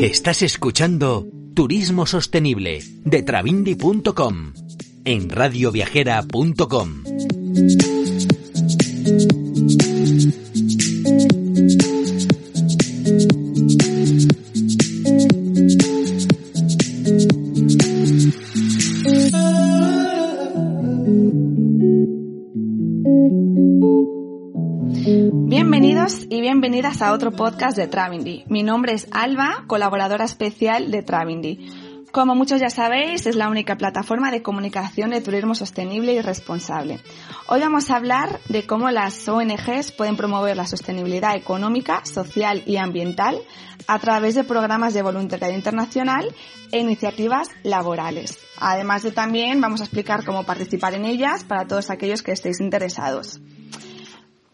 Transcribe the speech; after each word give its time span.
Estás 0.00 0.42
escuchando 0.42 1.26
Turismo 1.54 2.06
Sostenible 2.06 2.82
de 3.04 3.22
Travindi.com 3.22 4.52
en 5.04 5.30
radioviajera.com. 5.30 7.02
Bienvenidos 25.30 26.26
y 26.30 26.40
bienvenidas 26.40 27.00
a 27.00 27.12
otro 27.12 27.30
podcast 27.30 27.76
de 27.76 27.86
Travindy. 27.86 28.42
Mi 28.48 28.64
nombre 28.64 28.92
es 28.92 29.06
Alba, 29.12 29.62
colaboradora 29.68 30.24
especial 30.24 30.90
de 30.90 31.04
Travindy. 31.04 32.04
Como 32.10 32.34
muchos 32.34 32.60
ya 32.60 32.70
sabéis, 32.70 33.26
es 33.26 33.36
la 33.36 33.48
única 33.48 33.76
plataforma 33.76 34.32
de 34.32 34.42
comunicación 34.42 35.10
de 35.10 35.20
turismo 35.20 35.54
sostenible 35.54 36.12
y 36.14 36.20
responsable. 36.20 36.98
Hoy 37.46 37.60
vamos 37.60 37.88
a 37.90 37.96
hablar 37.96 38.40
de 38.48 38.66
cómo 38.66 38.90
las 38.90 39.28
ONGs 39.28 39.92
pueden 39.92 40.16
promover 40.16 40.56
la 40.56 40.66
sostenibilidad 40.66 41.36
económica, 41.36 42.04
social 42.04 42.64
y 42.66 42.78
ambiental 42.78 43.38
a 43.86 44.00
través 44.00 44.34
de 44.34 44.42
programas 44.42 44.92
de 44.92 45.02
voluntariado 45.02 45.54
internacional 45.54 46.34
e 46.72 46.80
iniciativas 46.80 47.48
laborales. 47.62 48.40
Además 48.58 49.04
de 49.04 49.12
también 49.12 49.60
vamos 49.60 49.82
a 49.82 49.84
explicar 49.84 50.24
cómo 50.24 50.42
participar 50.42 50.94
en 50.94 51.04
ellas 51.04 51.44
para 51.44 51.68
todos 51.68 51.90
aquellos 51.90 52.22
que 52.22 52.32
estéis 52.32 52.60
interesados. 52.60 53.40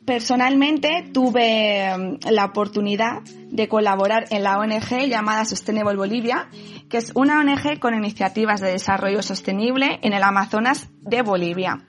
Personalmente 0.08 1.04
tuve 1.12 1.94
mm, 1.94 2.30
la 2.30 2.46
oportunidad 2.46 3.20
de 3.50 3.68
colaborar 3.68 4.24
en 4.30 4.42
la 4.42 4.58
ONG 4.58 5.06
llamada 5.06 5.44
Sustainable 5.44 5.98
Bolivia, 5.98 6.48
que 6.88 6.96
es 6.96 7.12
una 7.14 7.40
ONG 7.40 7.78
con 7.78 7.92
iniciativas 7.92 8.62
de 8.62 8.70
desarrollo 8.70 9.20
sostenible 9.22 9.98
en 10.00 10.14
el 10.14 10.22
Amazonas 10.22 10.88
de 11.02 11.20
Bolivia. 11.20 11.82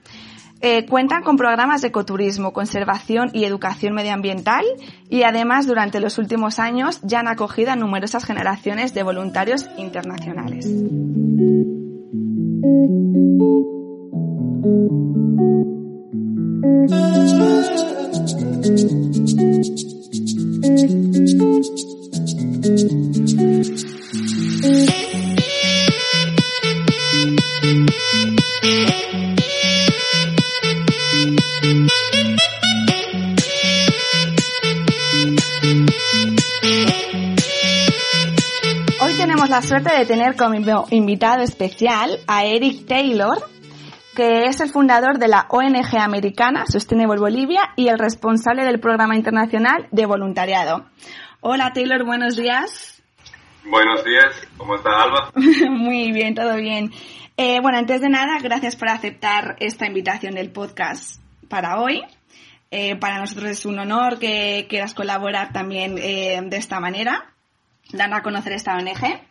Eh, 0.60 0.84
cuentan 0.84 1.22
con 1.22 1.38
programas 1.38 1.80
de 1.80 1.88
ecoturismo, 1.88 2.52
conservación 2.52 3.30
y 3.32 3.46
educación 3.46 3.94
medioambiental 3.94 4.66
y 5.08 5.22
además 5.22 5.66
durante 5.66 5.98
los 5.98 6.18
últimos 6.18 6.58
años 6.58 7.00
ya 7.02 7.20
han 7.20 7.28
acogido 7.28 7.70
a 7.70 7.76
numerosas 7.76 8.26
generaciones 8.26 8.92
de 8.92 9.02
voluntarios 9.02 9.66
internacionales. 9.78 10.66
Suerte 39.80 39.98
de 39.98 40.06
tener 40.06 40.36
como 40.36 40.54
inv- 40.54 40.86
invitado 40.90 41.42
especial 41.42 42.18
a 42.26 42.44
Eric 42.44 42.86
Taylor, 42.86 43.38
que 44.14 44.44
es 44.46 44.60
el 44.60 44.68
fundador 44.70 45.18
de 45.18 45.28
la 45.28 45.46
ONG 45.48 45.96
americana 45.98 46.64
Sustainable 46.66 47.18
Bolivia 47.20 47.70
y 47.76 47.88
el 47.88 47.98
responsable 47.98 48.64
del 48.64 48.80
programa 48.80 49.16
internacional 49.16 49.88
de 49.90 50.06
voluntariado. 50.06 50.86
Hola 51.40 51.72
Taylor, 51.72 52.04
buenos 52.04 52.36
días. 52.36 53.02
Buenos 53.64 54.04
días, 54.04 54.48
¿cómo 54.56 54.74
está 54.76 54.90
Alba? 55.02 55.32
Muy 55.70 56.12
bien, 56.12 56.34
todo 56.34 56.56
bien. 56.56 56.90
Eh, 57.36 57.60
bueno, 57.62 57.78
antes 57.78 58.00
de 58.02 58.08
nada, 58.10 58.38
gracias 58.42 58.76
por 58.76 58.88
aceptar 58.88 59.56
esta 59.60 59.86
invitación 59.86 60.34
del 60.34 60.50
podcast 60.50 61.20
para 61.48 61.80
hoy. 61.80 62.02
Eh, 62.70 62.96
para 62.96 63.18
nosotros 63.18 63.50
es 63.50 63.64
un 63.64 63.78
honor 63.78 64.18
que 64.18 64.66
quieras 64.68 64.94
colaborar 64.94 65.52
también 65.52 65.96
eh, 65.98 66.40
de 66.44 66.56
esta 66.56 66.80
manera, 66.80 67.32
dando 67.92 68.16
a 68.16 68.22
conocer 68.22 68.52
esta 68.52 68.74
ONG. 68.76 69.29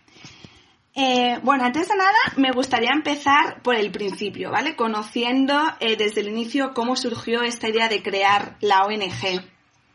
Eh, 1.01 1.39
bueno, 1.43 1.63
antes 1.63 1.87
de 1.87 1.95
nada, 1.95 2.17
me 2.35 2.51
gustaría 2.51 2.91
empezar 2.91 3.61
por 3.61 3.75
el 3.75 3.89
principio, 3.89 4.51
¿vale? 4.51 4.75
Conociendo 4.75 5.53
eh, 5.79 5.95
desde 5.95 6.19
el 6.19 6.27
inicio 6.27 6.73
cómo 6.73 6.97
surgió 6.97 7.41
esta 7.41 7.69
idea 7.69 7.87
de 7.87 8.03
crear 8.03 8.57
la 8.59 8.83
ONG. 8.83 9.39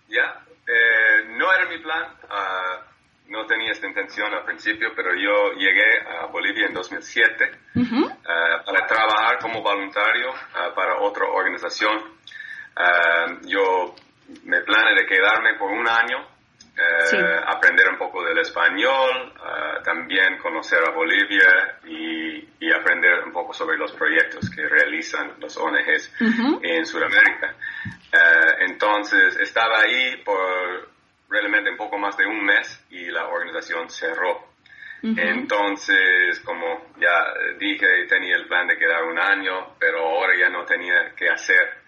Ya, 0.09 0.41
eh, 0.67 1.25
no 1.37 1.53
era 1.53 1.69
mi 1.69 1.79
plan, 1.81 2.05
ah, 2.31 2.87
no 3.29 3.45
tenía 3.45 3.73
esta 3.73 3.87
intención 3.87 4.33
al 4.33 4.47
principio, 4.47 4.93
pero 4.97 5.11
yo 5.15 5.53
llegué 5.59 6.01
a 6.09 6.25
Bolivia 6.27 6.69
en 6.69 6.73
2007 6.73 7.51
Ujú. 7.75 8.11
ah, 8.27 8.63
para 8.65 8.87
trabajar 8.87 9.39
como 9.41 9.61
voluntario 9.63 10.33
ah, 10.55 10.73
para 10.75 11.01
otra 11.01 11.27
organización. 11.27 12.15
Yo 13.43 13.95
me 14.45 14.63
planeé 14.63 14.95
de 14.95 15.07
quedarme 15.07 15.55
por 15.59 15.71
un 15.71 15.87
año, 15.87 16.34
eh, 16.77 17.07
Sí. 17.07 17.17
aprender 17.47 17.89
un 17.89 17.97
poco 17.99 18.25
del 18.25 18.39
español, 18.39 19.33
ah, 19.43 19.81
también 19.85 20.39
conocer 20.39 20.81
a 20.87 20.91
Bolivia 20.91 21.79
y, 21.85 22.49
y 22.61 22.73
aprender 22.73 23.23
un 23.25 23.33
poco 23.33 23.53
sobre 23.53 23.77
los 23.77 23.93
proyectos 23.93 24.51
que 24.51 24.67
realizan 24.69 25.35
los 25.41 25.57
ONGs 25.57 26.13
Ujú. 26.21 26.61
en 26.63 26.85
Sudamérica. 26.85 27.55
Eh, 28.13 28.55
entonces 28.61 29.37
estaba 29.39 29.81
ahí 29.83 30.17
por 30.25 30.89
realmente 31.29 31.71
un 31.71 31.77
poco 31.77 31.99
más 31.99 32.17
de 32.17 32.27
un 32.27 32.45
mes 32.45 32.85
y 32.91 33.07
la 33.11 33.27
organización 33.29 33.89
cerró. 33.91 34.53
Entonces, 35.03 36.41
como 36.41 36.93
ya 36.99 37.35
dije, 37.59 38.07
tenía 38.09 38.37
el 38.37 38.47
plan 38.47 38.67
de 38.67 38.79
quedar 38.79 39.05
un 39.05 39.19
año, 39.19 39.75
pero 39.79 39.99
ahora 39.99 40.33
ya 40.39 40.49
no 40.49 40.65
tenía 40.65 41.15
que 41.15 41.29
hacer. 41.29 41.84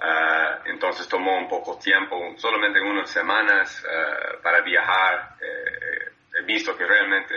Ah, 0.00 0.60
entonces 0.66 1.08
tomó 1.08 1.36
un 1.38 1.48
poco 1.48 1.76
tiempo, 1.78 2.34
solamente 2.36 2.80
unas 2.80 3.10
semanas 3.10 3.84
ah, 3.90 4.36
para 4.42 4.60
viajar. 4.60 5.34
Eh, 5.40 6.12
he 6.38 6.42
visto 6.44 6.76
que 6.76 6.86
realmente 6.86 7.34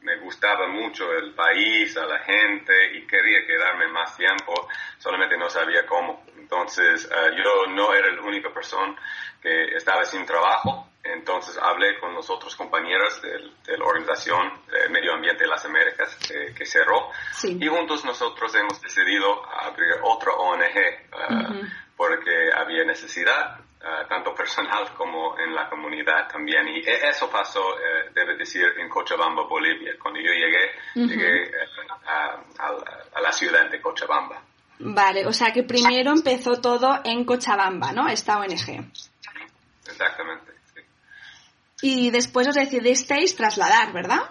me 0.00 0.16
gustaba 0.18 0.66
mucho 0.66 1.10
el 1.12 1.34
país, 1.34 1.96
a 1.96 2.04
la 2.04 2.18
gente 2.18 2.94
y 2.96 3.06
quería 3.06 3.46
quedarme 3.46 3.88
más 3.88 4.16
tiempo, 4.16 4.68
solamente 4.98 5.36
no 5.38 5.48
sabía 5.48 5.86
cómo. 5.86 6.24
Entonces 6.36 7.08
ah, 7.12 7.30
yo 7.36 7.66
no 7.72 7.94
era 7.94 8.10
la 8.12 8.22
única 8.22 8.52
persona 8.52 8.94
que 9.40 9.76
estaba 9.76 10.04
sin 10.04 10.26
trabajo, 10.26 10.88
entonces 11.04 11.56
hablé 11.58 11.98
con 12.00 12.14
los 12.14 12.28
otros 12.30 12.56
compañeros 12.56 13.20
del- 13.22 13.52
de 13.62 13.76
la 13.78 13.84
Organización 13.84 14.52
de 14.70 14.88
Medio 14.88 15.12
Ambiente 15.14 15.44
de 15.44 15.50
las 15.50 15.64
Américas 15.64 16.18
eh, 16.30 16.52
que 16.56 16.64
cerró 16.66 17.10
Sí. 17.32 17.58
y 17.60 17.66
juntos 17.68 18.04
nosotros 18.06 18.54
hemos 18.56 18.80
decidido 18.80 19.42
abrir 19.54 19.94
otra 20.02 20.32
ONG 20.32 20.76
Ujú. 21.50 21.66
Porque 21.96 22.50
había 22.54 22.84
necesidad, 22.84 23.58
ah, 23.82 24.04
tanto 24.08 24.34
personal 24.34 24.92
como 24.94 25.38
en 25.38 25.54
la 25.54 25.68
comunidad 25.68 26.28
también. 26.28 26.66
Y 26.68 26.80
e- 26.80 27.08
eso 27.08 27.30
pasó, 27.30 27.60
eh, 27.78 28.10
debe 28.14 28.36
decir, 28.36 28.66
en 28.78 28.88
Cochabamba, 28.88 29.44
Bolivia. 29.44 29.92
Cuando 30.02 30.20
yo 30.20 30.32
llegué, 30.32 30.70
Ujú. 30.96 31.06
llegué 31.08 31.42
eh, 31.44 31.52
a, 32.06 32.40
a 32.58 32.72
la- 32.72 33.04
a 33.14 33.20
la 33.20 33.32
ciudad 33.32 33.70
de 33.70 33.80
Cochabamba. 33.80 34.42
Vale, 34.80 35.24
o 35.26 35.32
sea 35.32 35.52
que 35.52 35.62
primero 35.62 36.10
empezó 36.10 36.60
todo 36.60 37.00
en 37.04 37.24
Cochabamba, 37.24 37.92
¿no? 37.92 38.08
Esta 38.08 38.38
ONG. 38.38 38.84
Exactamente. 39.86 40.52
sí. 40.74 40.80
Y 41.82 42.10
después 42.10 42.48
os 42.48 42.54
decidisteis 42.54 43.36
trasladar, 43.36 43.92
¿verdad? 43.92 44.22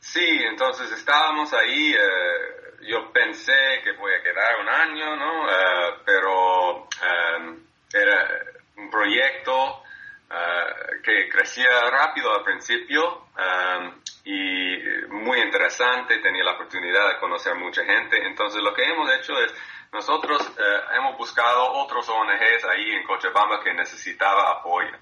Sí, 0.00 0.26
entonces 0.50 0.90
estábamos 0.92 1.52
ahí, 1.52 1.92
eh, 1.92 2.55
yo 2.86 3.12
pensé 3.12 3.80
que 3.82 3.92
voy 3.92 4.12
a 4.14 4.22
quedar 4.22 4.60
un 4.60 4.68
año, 4.68 5.16
¿no? 5.16 5.50
Eh, 5.50 5.94
pero 6.04 6.88
eh, 7.02 7.56
era 7.92 8.28
un 8.76 8.90
proyecto 8.90 9.82
eh, 10.28 11.00
que 11.04 11.28
crecía 11.28 11.88
rápido 11.88 12.34
al 12.34 12.42
principio 12.42 13.28
eh, 13.38 13.92
y 14.24 15.12
muy 15.14 15.38
interesante, 15.38 16.18
tenía 16.18 16.42
la 16.42 16.54
oportunidad 16.54 17.08
de 17.10 17.18
conocer 17.18 17.54
mucha 17.54 17.84
gente. 17.84 18.26
Entonces 18.26 18.60
lo 18.60 18.74
que 18.74 18.82
hemos 18.82 19.08
hecho 19.12 19.38
es, 19.38 19.54
nosotros 19.92 20.42
eh, 20.58 20.96
hemos 20.96 21.16
buscado 21.16 21.72
otros 21.74 22.08
ONGs 22.08 22.64
ahí 22.64 22.90
en 22.90 23.04
Cochabamba 23.04 23.62
que 23.62 23.72
necesitaba 23.72 24.50
apoyo. 24.50 24.96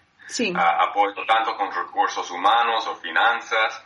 apoyo 0.55 1.25
tanto 1.27 1.57
con 1.57 1.73
recursos 1.73 2.31
humanos 2.31 2.87
o 2.87 2.97
finanzas. 2.97 3.83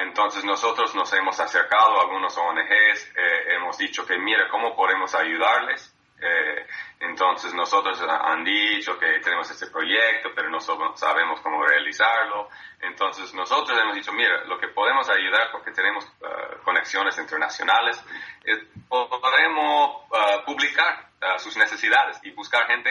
Entonces 0.00 0.44
nosotros 0.44 0.94
nos 0.94 1.12
hemos 1.12 1.38
acercado 1.40 1.98
a 1.98 2.02
algunos 2.02 2.36
ONGs, 2.36 3.12
hemos 3.48 3.76
dicho 3.78 4.06
que 4.06 4.16
mire 4.18 4.48
cómo 4.48 4.74
podemos 4.74 5.14
ayudarles 5.14 5.94
eh, 6.20 6.66
entonces 7.00 7.54
nosotros 7.54 8.00
han 8.02 8.42
dicho 8.44 8.98
que 8.98 9.20
tenemos 9.20 9.48
este 9.50 9.68
proyecto, 9.68 10.30
pero 10.34 10.50
no 10.50 10.58
sabemos 10.60 11.40
cómo 11.40 11.64
realizarlo. 11.64 12.48
Entonces 12.80 13.32
nosotros 13.34 13.78
hemos 13.78 13.94
dicho, 13.94 14.12
mira, 14.12 14.44
lo 14.44 14.58
que 14.58 14.68
podemos 14.68 15.08
ayudar 15.08 15.50
porque 15.52 15.70
tenemos 15.70 16.04
eh, 16.04 16.56
conexiones 16.64 17.16
internacionales, 17.18 18.02
es, 18.44 18.58
podemos 18.88 20.06
uh, 20.10 20.44
publicar 20.44 21.10
uh, 21.20 21.38
sus 21.38 21.56
necesidades 21.56 22.18
y 22.22 22.30
buscar 22.30 22.66
gente 22.66 22.90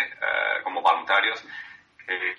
como 0.64 0.81
voluntarios 0.81 1.44
que 2.06 2.36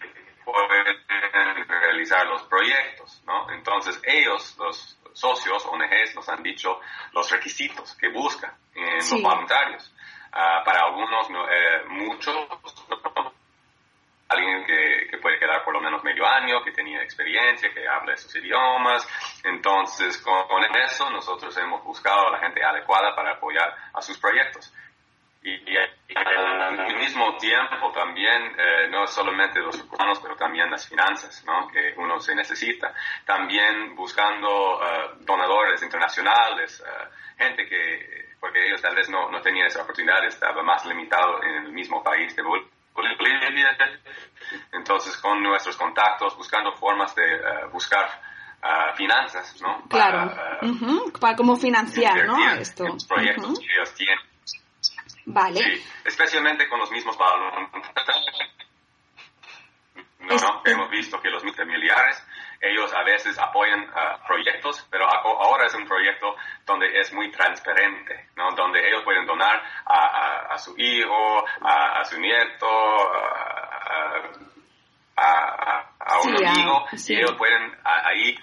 pueden 0.53 1.69
realizar 1.69 2.27
los 2.27 2.43
proyectos, 2.45 3.23
¿no? 3.27 3.51
Entonces 3.51 4.01
ellos, 4.05 4.57
los 4.59 4.99
socios, 5.13 5.65
ONGs, 5.67 6.15
nos 6.15 6.29
han 6.29 6.43
dicho 6.43 6.81
los 7.13 7.31
requisitos 7.31 7.95
que 7.97 8.09
buscan 8.09 8.53
en 8.75 8.97
los 8.97 9.23
voluntarios. 9.23 9.93
Ah, 10.33 10.63
para 10.65 10.83
algunos, 10.85 11.29
eh, 11.31 11.85
muchos, 11.89 12.37
alguien 14.29 14.65
que, 14.67 15.19
puede 15.19 15.39
quedar 15.39 15.65
por 15.65 15.75
lo 15.75 15.81
menos 15.81 16.05
medio 16.05 16.27
año, 16.27 16.63
que 16.63 16.71
tenía 16.73 17.03
experiencia, 17.03 17.73
que 17.73 17.89
habla 17.89 18.15
esos 18.15 18.35
idiomas. 18.37 19.07
Entonces, 19.43 20.19
con, 20.19 20.65
eso 20.77 21.11
nosotros 21.11 21.57
hemos 21.57 21.83
buscado 21.83 22.29
a 22.29 22.33
la 22.33 22.39
gente 22.39 22.63
adecuada 22.63 23.15
para 23.17 23.33
apoyar 23.33 23.75
a 23.93 24.01
sus 24.03 24.19
proyectos. 24.19 24.73
Y, 25.43 25.77
al 26.15 26.97
mismo 26.97 27.37
tiempo 27.37 27.93
también, 27.93 28.55
eh, 28.59 28.89
no 28.91 29.07
solamente 29.07 29.61
los 29.61 29.81
humanos, 29.81 30.19
pero 30.21 30.35
también 30.37 30.71
las 30.71 30.89
finanzas, 30.89 31.45
¿no? 31.45 31.69
que 31.69 31.95
uno 31.97 32.19
se 32.19 32.35
necesita. 32.35 32.93
También 33.25 33.95
buscando 33.95 34.81
eh, 34.83 35.11
donadores 35.21 35.83
internacionales, 35.83 36.83
gente 37.39 37.67
que 37.69 38.29
porque 38.41 38.67
ellos 38.67 38.81
tal 38.81 38.95
vez 38.95 39.09
no, 39.09 39.31
no 39.31 39.41
tenían 39.41 39.67
esa 39.67 39.83
oportunidad, 39.83 40.25
estaba 40.25 40.63
más 40.63 40.85
limitado 40.87 41.43
en 41.43 41.67
el 41.67 41.73
mismo 41.73 42.03
país 42.03 42.35
de 42.37 42.43
Bolivia. 42.43 43.77
Entonces, 44.73 45.17
con 45.19 45.43
nuestros 45.43 45.77
contactos, 45.77 46.37
buscando 46.37 46.73
formas 46.73 47.15
de 47.15 47.25
eh, 47.25 47.41
buscar 47.73 48.09
uh, 48.63 48.97
finanzas, 48.97 49.61
¿no? 49.61 49.83
Claro, 49.89 50.31
para, 50.35 50.59
uh, 50.63 51.13
para 51.21 51.37
cómo 51.37 51.57
financiar, 51.57 52.27
¿no? 52.27 52.53
Esto. 52.55 52.87
Los 52.87 53.05
proyectos 53.07 53.59
que 53.59 53.67
ellos 53.75 53.95
tienen. 53.95 54.28
Vale. 55.31 55.63
Sí, 55.63 55.85
especialmente 56.05 56.69
con 56.69 56.79
los 56.79 56.91
mismos 56.91 57.17
no, 60.21 60.37
no, 60.37 60.63
hemos 60.65 60.91
visto 60.91 61.21
que 61.21 61.31
los 61.31 61.43
familiares 61.55 62.23
ellos 62.61 62.93
a 62.93 63.03
veces 63.05 63.39
apoyan 63.39 63.81
uh, 63.81 64.27
proyectos, 64.27 64.87
pero 64.91 65.07
ahora 65.07 65.67
es 65.67 65.75
un 65.75 65.87
proyecto 65.87 66.35
donde 66.67 66.99
es 66.99 67.13
muy 67.13 67.31
transparente, 67.31 68.31
¿no? 68.37 68.51
donde 68.53 68.87
ellos 68.89 69.05
pueden 69.05 69.27
donar 69.27 69.63
a, 69.85 70.55
a, 70.55 70.59
su 70.59 70.75
hijo, 70.77 71.45
a, 71.61 72.01
a 72.01 72.05
su 72.05 72.19
nieto, 72.21 72.67
a, 75.17 76.21
un 76.25 76.47
amigo, 76.47 76.87
y 76.93 77.15
ellos 77.15 77.35
pueden 77.37 77.77
ahí 77.85 78.37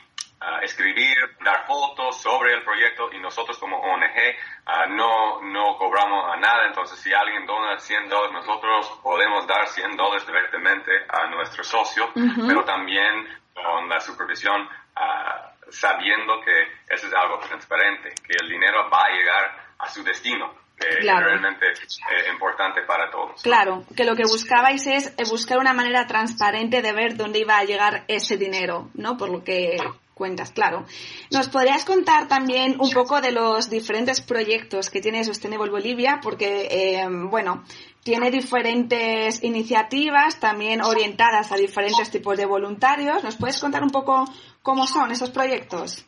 escribir, 0.62 1.16
dar 1.44 1.66
fotos 1.66 2.22
sobre 2.22 2.54
el 2.54 2.64
proyecto 2.64 3.12
y 3.12 3.20
nosotros 3.20 3.58
como 3.58 3.78
ONG 3.78 4.90
no, 4.90 5.42
no 5.42 5.78
cobramos 5.78 6.34
a 6.34 6.38
nada. 6.38 6.68
Entonces, 6.68 7.00
si 7.00 7.14
alguien 7.14 7.46
dona 7.46 7.80
100 7.80 8.10
dólares, 8.10 8.34
nosotros 8.34 9.00
podemos 9.02 9.48
dar 9.48 9.68
100 9.68 9.96
dólares 9.98 10.26
directamente 10.26 10.92
a 11.10 11.28
nuestro 11.28 11.64
socio, 11.64 12.12
pero 12.14 12.64
también 12.64 13.28
con 13.56 13.90
la 13.90 14.00
supervisión, 14.00 14.68
ah, 14.96 15.52
sabiendo 15.70 16.42
que 16.42 16.94
eso 16.94 17.08
es 17.08 17.14
algo 17.14 17.40
transparente, 17.40 18.14
que 18.28 18.34
el 18.42 18.50
dinero 18.50 18.90
va 18.92 19.06
a 19.06 19.10
llegar 19.10 19.66
a 19.80 19.90
su 19.90 20.04
destino. 20.04 20.54
Que 20.78 20.90
es 20.90 21.06
realmente 21.06 21.68
eh, 21.68 22.30
importante 22.34 22.82
para 22.82 23.10
todos. 23.10 23.42
Claro, 23.42 23.86
que 23.96 24.04
lo 24.04 24.14
que 24.14 24.24
buscabais 24.24 24.86
es 24.88 25.08
eh, 25.18 25.24
buscar 25.30 25.58
una 25.58 25.72
manera 25.72 26.06
transparente 26.06 26.82
de 26.82 26.92
ver 26.92 27.16
dónde 27.16 27.40
iba 27.40 27.58
a 27.58 27.64
llegar 27.64 28.04
ese 28.10 28.36
dinero, 28.36 28.90
¿no? 28.94 29.16
Por 29.16 29.30
lo 29.30 29.42
que 29.42 29.78
cuentas, 30.16 30.52
claro. 30.52 30.86
¿Nos 31.30 31.50
podrías 31.50 31.86
contar 31.86 32.28
también 32.28 32.78
un 32.80 32.90
poco 32.90 33.22
de 33.22 33.32
los 33.32 33.70
diferentes 33.70 34.22
proyectos 34.22 34.90
que 34.90 35.02
tiene 35.02 35.24
Sustainable 35.24 35.70
Bolivia? 35.70 36.20
Porque, 36.24 36.68
eh, 36.72 37.08
bueno, 37.10 37.64
tiene 38.04 38.32
diferentes 38.32 39.44
iniciativas 39.44 40.40
también 40.40 40.82
orientadas 40.82 41.52
a 41.52 41.58
diferentes 41.58 42.10
tipos 42.10 42.38
de 42.38 42.46
voluntarios. 42.46 43.24
¿Nos 43.24 43.36
puedes 43.36 43.60
contar 43.60 43.84
un 43.84 43.92
poco 43.92 44.26
cómo 44.64 44.88
son 44.88 45.12
esos 45.12 45.30
proyectos? 45.30 46.06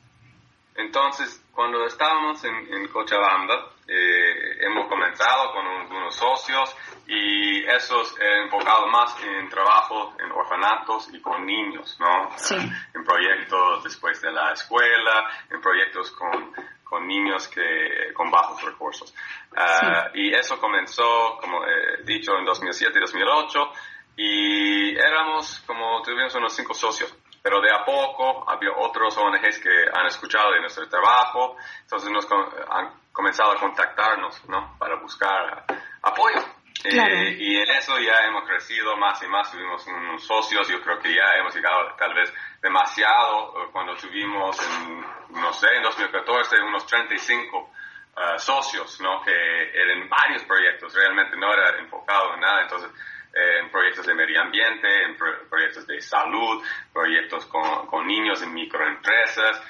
Entonces, 0.76 1.44
cuando 1.52 1.86
estábamos 1.86 2.44
en, 2.46 2.88
Cochabamba, 2.88 3.72
eh, 3.88 4.58
hemos 4.62 4.88
comenzado 4.88 5.52
con 5.52 5.66
unos 5.66 6.16
socios 6.16 6.76
y 7.08 7.64
esos 7.64 8.20
he 8.20 8.44
enfocado 8.44 8.88
más 8.88 9.16
en 9.24 9.50
trabajo 9.50 10.14
en 10.20 10.32
orfanatos 10.32 11.10
y 11.14 11.22
con 11.22 11.46
niños, 11.46 11.98
¿no? 12.00 12.30
Sí. 12.38 12.56
en 12.94 13.04
proyectos 13.04 13.84
después 13.84 14.22
de 14.22 14.32
la 14.32 14.52
escuela, 14.52 15.30
en 15.50 15.62
proyectos 15.62 16.12
con 16.12 16.54
con 16.90 17.06
niños 17.06 17.48
que 17.50 18.14
con 18.14 18.32
bajos 18.32 18.64
recursos. 18.64 19.14
Ah, 19.56 20.10
y 20.14 20.34
eso 20.34 20.58
comenzó, 20.60 21.38
como 21.42 21.66
he 21.66 22.04
dicho, 22.04 22.32
en 22.38 22.46
2007 22.46 22.98
y 22.98 23.02
2008 23.02 23.72
y 24.16 24.98
éramos 24.98 25.60
como, 25.68 26.02
tuvimos 26.02 26.34
unos 26.36 26.54
cinco 26.54 26.74
socios, 26.74 27.14
pero 27.42 27.62
de 27.62 27.72
a 27.72 27.84
poco 27.86 28.50
había 28.50 28.72
otros 28.78 29.16
ONGs 29.18 29.60
que 29.60 29.70
han 29.94 30.08
escuchado 30.08 30.52
de 30.54 30.62
nuestro 30.62 30.88
trabajo, 30.88 31.56
entonces 31.82 32.10
nos 32.10 32.28
han 32.70 32.90
comenzado 33.12 33.52
a 33.52 33.60
contactarnos, 33.60 34.48
¿no? 34.50 34.76
Para 34.80 34.96
buscar 34.96 35.66
apoyo. 36.02 36.57
Eh, 36.90 37.36
y 37.38 37.58
en 37.58 37.70
eso 37.70 38.00
ya 38.00 38.26
hemos 38.26 38.48
crecido 38.48 38.96
más 38.96 39.22
y 39.22 39.28
más, 39.28 39.52
tuvimos 39.52 39.86
unos 39.88 40.24
socios, 40.26 40.70
yo 40.70 40.82
creo 40.82 41.00
que 41.00 41.14
ya 41.14 41.36
hemos 41.36 41.54
llegado 41.54 41.94
tal 41.98 42.14
vez 42.14 42.34
demasiado 42.62 43.62
eh, 43.62 43.70
cuando 43.74 43.94
tuvimos, 43.96 44.58
en, 44.62 45.02
no 45.42 45.52
sé, 45.52 45.68
en 45.76 45.84
2014 45.84 46.62
unos 46.62 46.86
35 46.86 47.72
eh, 48.16 48.40
socios, 48.40 49.02
¿no? 49.02 49.22
Que 49.22 49.32
eran 49.34 50.08
varios 50.08 50.44
proyectos, 50.46 50.94
realmente 50.96 51.36
no 51.36 51.54
era 51.54 51.78
enfocado 51.78 52.36
en 52.36 52.40
nada, 52.40 52.62
entonces 52.62 52.90
en 53.34 53.70
proyectos 53.70 54.08
de 54.08 54.16
medio 54.16 54.42
ambiente, 54.42 54.88
en 55.04 55.16
proyectos 55.16 55.86
de 55.86 56.02
salud, 56.02 56.64
proyectos 56.92 57.46
con, 57.46 57.86
con 57.86 58.08
niños 58.08 58.42
en 58.42 58.52
microempresas. 58.52 59.62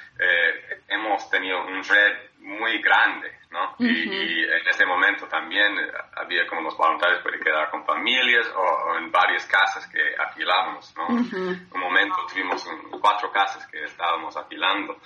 hemos 0.88 1.28
tenido 1.28 1.66
un 1.66 1.84
red 1.84 2.30
muy 2.38 2.80
grande 2.80 3.37
¿no? 3.58 3.86
y, 3.86 4.44
en 4.44 4.68
ese 4.68 4.86
momento 4.86 5.26
también 5.26 5.78
eh, 5.78 5.90
había 6.16 6.46
como 6.46 6.62
los 6.62 6.76
voluntarios 6.76 7.22
pueden 7.22 7.40
quedar 7.40 7.70
con 7.70 7.84
familias 7.84 8.46
o, 8.54 8.96
en 8.98 9.10
varias 9.10 9.44
casas 9.46 9.86
que 9.88 10.00
afilábamos, 10.18 10.94
¿no? 10.96 11.08
Un 11.08 11.80
momento 11.80 12.14
tuvimos 12.32 12.64
cuatro 13.00 13.32
casas 13.32 13.66
que 13.66 13.84
estábamos 13.84 14.36
afilando. 14.36 14.96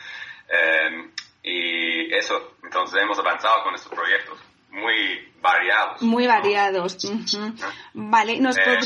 Em, 0.48 1.10
y 1.42 2.14
eso, 2.14 2.56
entonces 2.62 3.02
hemos 3.02 3.18
avanzado 3.18 3.64
con 3.64 3.74
estos 3.74 3.92
proyectos 3.92 4.38
muy 4.70 5.32
variados. 5.40 6.00
Muy 6.02 6.26
variados. 6.26 6.98
Vale, 7.94 8.38
nos 8.40 8.58
eh, 8.58 8.78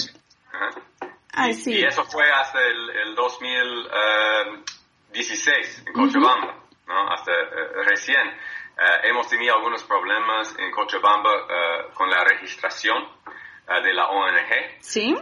y, 1.67 1.85
eso 1.85 2.03
fue 2.05 2.31
hasta 2.31 2.61
el, 2.63 3.15
2016 3.15 5.85
en 5.87 5.93
Cochabamba, 5.93 6.57
¿no? 6.87 7.13
Hasta 7.13 7.33
eh, 7.33 7.83
recién. 7.89 8.35
Eh, 8.79 9.09
hemos 9.09 9.27
tenido 9.29 9.55
algunos 9.55 9.83
problemas 9.85 10.55
en 10.59 10.71
Cochabamba 10.71 11.31
uh, 11.31 11.95
con 11.95 12.11
la 12.11 12.23
registración 12.25 13.03
uh, 13.03 13.83
de 13.83 13.95
la 13.95 14.09
ONG. 14.11 14.81
Sí. 14.81 15.17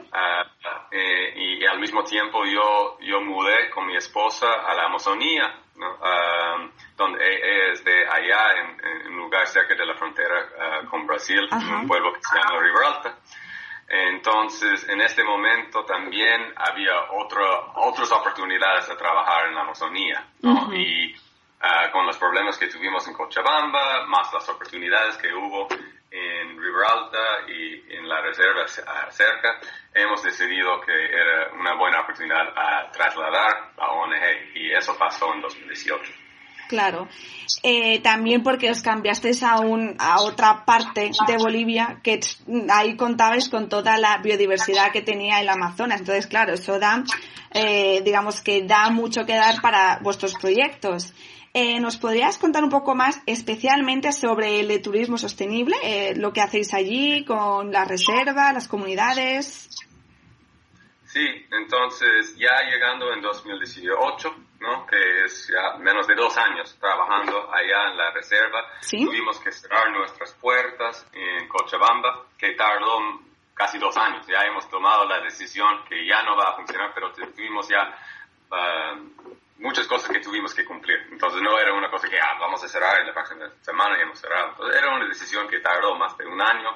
y, 0.93 1.65
al 1.65 1.79
mismo 1.79 2.03
tiempo 2.03 2.45
yo, 2.45 2.99
yo 3.01 3.21
mudé 3.21 3.71
con 3.71 3.87
mi 3.87 3.97
esposa 3.97 4.47
a 4.67 4.75
la 4.75 4.87
Amazonía, 4.87 5.55
¿no? 5.77 5.99
donde 6.97 7.25
e, 7.25 7.73
es 7.73 7.85
de 7.85 8.09
allá, 8.09 8.55
en, 8.59 9.13
un 9.13 9.17
lugar 9.19 9.47
cerca 9.47 9.75
de 9.75 9.87
la 9.87 9.95
frontera 9.95 10.85
con 10.91 11.07
Brasil, 11.07 11.49
en 11.51 11.75
un 11.75 11.87
pueblo 11.89 12.13
que 12.13 12.21
se 12.23 12.37
llama 12.37 12.61
Riberalta. 12.61 13.19
Entonces, 13.89 14.89
en 14.89 15.01
este 15.01 15.23
momento 15.23 15.85
también 15.85 16.53
había 16.57 17.13
otro, 17.13 17.73
otras 17.77 18.11
oportunidades 18.13 18.89
de 18.89 18.97
trabajar 18.97 19.49
en 19.49 19.55
la 19.55 19.63
Amazonía, 19.63 20.27
¿no? 20.43 20.75
Y 20.75 21.15
Ah, 21.67 21.91
con 21.91 22.05
los 22.07 22.19
problemas 22.19 22.59
que 22.59 22.67
tuvimos 22.67 23.09
en 23.09 23.15
Cochabamba, 23.15 24.05
más 24.07 24.31
las 24.35 24.47
oportunidades 24.51 25.17
que 25.17 25.33
hubo 25.33 25.67
en 26.11 26.61
Riberalta 26.61 27.49
y 27.49 27.91
en 27.97 28.07
la 28.07 28.21
reserva 28.21 28.67
cerca, 28.69 29.61
hemos 29.95 30.23
decidido 30.23 30.79
que 30.83 30.93
era 30.93 31.55
una 31.59 31.75
buena 31.75 32.03
oportunidad 32.03 32.53
a 32.55 32.91
trasladar 32.91 33.73
la 33.79 33.89
ONG 33.93 34.57
y 34.57 34.73
eso 34.73 34.95
pasó 34.99 35.33
en 35.33 35.41
2018. 35.41 36.13
Claro. 36.69 37.09
Eh, 37.63 38.01
también 38.01 38.43
porque 38.43 38.71
os 38.71 38.83
cambiasteis 38.83 39.43
a, 39.43 39.61
un, 39.61 39.97
a 39.99 40.21
otra 40.21 40.67
parte 40.67 41.13
de 41.27 41.37
Bolivia 41.39 42.01
que 42.03 42.21
ahí 42.71 42.95
contabais 42.95 43.49
con 43.49 43.71
toda 43.71 43.97
la 43.97 44.19
biodiversidad 44.19 44.93
que 44.93 45.01
tenía 45.01 45.41
el 45.41 45.49
Amazonas. 45.49 46.01
Entonces, 46.01 46.27
claro, 46.27 46.53
eso 46.53 46.79
da, 46.79 47.03
eh, 47.53 48.03
digamos 48.05 48.43
que 48.43 48.65
da 48.65 48.91
mucho 48.91 49.25
que 49.25 49.35
dar 49.35 49.63
para 49.63 49.99
vuestros 50.03 50.35
proyectos. 50.35 51.15
Eh, 51.57 51.79
¿Nos 51.79 51.97
podrías 51.97 52.37
contar 52.37 52.65
un 52.65 52.71
poco 52.71 52.97
más 52.97 53.23
especialmente 53.27 54.11
sobre 54.11 54.59
el 54.59 54.83
turismo 54.83 55.17
sostenible, 55.17 55.77
eh, 55.85 56.17
lo 56.17 56.33
que 56.33 56.41
hacéis 56.41 56.75
allí 56.75 57.25
con 57.25 57.71
la 57.71 57.85
reserva, 57.85 58.53
las 58.53 58.67
comunidades? 58.67 59.71
Sí, 61.07 61.25
entonces 61.53 62.35
ya 62.37 62.61
llegando 62.69 63.13
en 63.13 63.23
2018, 63.23 64.35
¿no? 64.59 64.85
que 64.85 65.25
es 65.27 65.47
ya 65.47 65.79
menos 65.79 66.09
de 66.09 66.17
dos 66.17 66.37
años 66.37 66.77
trabajando 66.81 67.49
allá 67.55 67.93
en 67.93 67.99
la 67.99 68.11
reserva, 68.11 68.65
tuvimos 68.91 69.39
que 69.39 69.53
cerrar 69.53 69.93
nuestras 69.93 70.35
puertas 70.35 71.07
en 71.13 71.47
Cochabamba, 71.47 72.27
que 72.37 72.55
tardó 72.55 72.99
casi 73.55 73.79
dos 73.79 73.97
años. 73.97 74.27
Ya 74.27 74.41
hemos 74.43 74.69
tomado 74.69 75.05
la 75.07 75.21
decisión 75.21 75.85
que 75.89 76.05
ya 76.05 76.25
no 76.25 76.37
va 76.37 76.51
a 76.51 76.57
funcionar, 76.57 76.91
pero 76.93 77.13
tuvimos 77.13 77.69
ya 77.69 77.97
uh, 78.55 79.25
muchas 79.59 79.87
cosas 79.87 80.11
que 80.11 80.21
tuvimos 80.21 80.55
que 80.55 80.65
cumplir. 80.65 81.09
Entonces 81.11 81.41
no 81.41 81.59
era 81.59 81.73
una 81.73 81.91
cosa 81.91 82.09
que 82.09 82.19
ah, 82.19 82.37
vamos 82.39 82.63
a 82.63 82.69
cerrar 82.69 83.01
en 83.01 83.07
la 83.07 83.15
próxima 83.15 83.49
semana 83.63 83.99
y 83.99 84.03
hemos 84.03 84.19
cerrado. 84.19 84.51
Entonces 84.51 84.77
era 84.77 84.95
una 84.95 85.07
decisión 85.07 85.49
que 85.49 85.61
tardó 85.61 85.97
más 85.97 86.17
de 86.19 86.27
un 86.27 86.41
año 86.41 86.71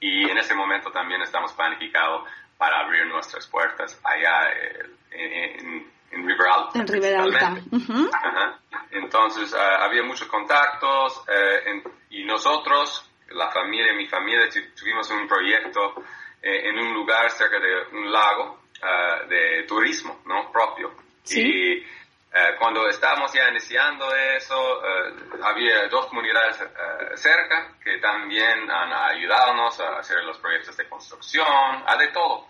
y 0.00 0.28
en 0.28 0.38
ese 0.38 0.54
momento 0.54 0.90
también 0.90 1.22
estamos 1.22 1.52
planificados 1.52 2.28
para 2.56 2.80
abrir 2.80 3.06
nuestras 3.06 3.46
puertas 3.46 3.98
allá 4.04 4.52
eh, 4.52 4.90
en, 5.12 5.90
en, 6.10 6.26
River 6.26 6.48
Alta. 6.48 6.78
En 6.78 6.86
River 6.86 7.16
Alta. 7.16 7.56
Entonces 8.90 9.54
ah, 9.54 9.84
había 9.84 10.02
muchos 10.02 10.28
contactos 10.28 11.24
eh, 11.28 11.82
y 12.10 12.24
nosotros, 12.24 13.08
la 13.30 13.50
familia, 13.50 13.92
mi 13.94 14.06
familia, 14.06 14.48
tuvimos 14.76 15.08
un 15.10 15.26
proyecto 15.26 15.94
eh, 16.42 16.68
en 16.68 16.78
un 16.78 16.92
lugar 16.94 17.30
cerca 17.30 17.58
de 17.58 17.96
un 17.96 18.10
lago 18.10 18.60
ah, 18.82 19.20
de 19.28 19.64
turismo 19.66 20.20
¿no? 20.26 20.50
propio. 20.52 21.07
¿Sí? 21.28 21.40
Y 21.40 21.86
eh, 22.30 22.56
cuando 22.58 22.86
estábamos 22.88 23.32
ya 23.32 23.48
iniciando 23.48 24.14
eso, 24.14 24.84
eh, 24.84 25.14
había 25.42 25.88
dos 25.88 26.06
comunidades 26.06 26.60
eh, 26.60 27.16
cerca 27.16 27.72
que 27.82 27.98
también 27.98 28.70
han 28.70 28.92
ayudado 28.92 29.52
a 29.62 29.98
hacer 29.98 30.22
los 30.24 30.36
proyectos 30.38 30.76
de 30.76 30.86
construcción, 30.88 31.46
a 31.86 31.96
de 31.96 32.08
todo. 32.08 32.46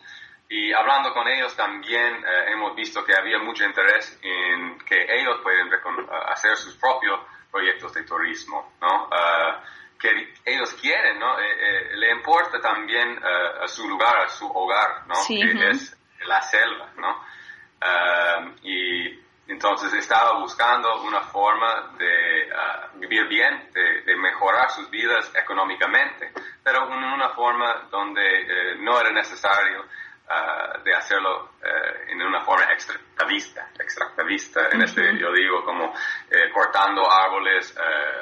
Y 0.49 0.73
hablando 0.73 1.13
con 1.13 1.29
ellos 1.29 1.55
también 1.55 2.25
hemos 2.47 2.75
visto 2.75 3.05
que 3.05 3.15
había 3.15 3.39
mucho 3.39 3.65
interés 3.65 4.19
en 4.23 4.79
que 4.79 5.07
ellos 5.21 5.41
pueden 5.43 5.69
hacer 6.27 6.57
sus 6.57 6.75
propios 6.77 7.21
proyectos 7.51 7.93
de 7.93 8.03
turismo, 8.05 8.73
¿no? 8.81 9.11
que 10.01 10.33
ellos 10.47 10.73
quieren, 10.81 11.19
¿no? 11.19 11.37
le 11.39 12.13
importa 12.13 12.59
también 12.63 13.23
a 13.23 13.69
su 13.69 13.87
lugar, 13.87 14.23
a 14.23 14.29
su 14.31 14.51
hogar, 14.51 15.07
¿no? 15.07 15.17
que 15.29 15.69
es 15.69 15.95
la 16.27 16.41
selva, 16.41 16.93
¿no? 16.97 17.18
Y 18.63 19.29
entonces 19.49 19.93
estaba 19.95 20.39
buscando 20.39 21.03
una 21.03 21.23
forma 21.23 21.95
de 21.99 22.51
ah, 22.55 22.91
vivir 22.97 23.27
bien, 23.29 23.71
de, 23.73 24.17
mejorar 24.17 24.71
sus 24.71 24.91
vidas 24.91 25.33
económicamente, 25.35 26.33
pero 26.63 26.87
en 26.87 27.03
una 27.03 27.31
forma 27.31 27.89
donde 27.91 28.21
eh, 28.23 28.77
no 28.81 29.01
era 29.01 29.11
necesario 29.11 29.81
uh, 29.81 30.83
de 30.83 30.95
hacerlo 30.95 31.53
uh, 31.63 32.11
en 32.11 32.21
una 32.21 32.43
forma 32.43 32.71
extractivista, 32.73 33.71
extractivista, 33.79 34.69
en 34.71 34.83
este 34.83 35.17
yo 35.19 35.33
digo 35.33 35.65
como 35.65 35.95
eh, 36.31 36.51
cortando 36.53 37.11
árboles, 37.11 37.75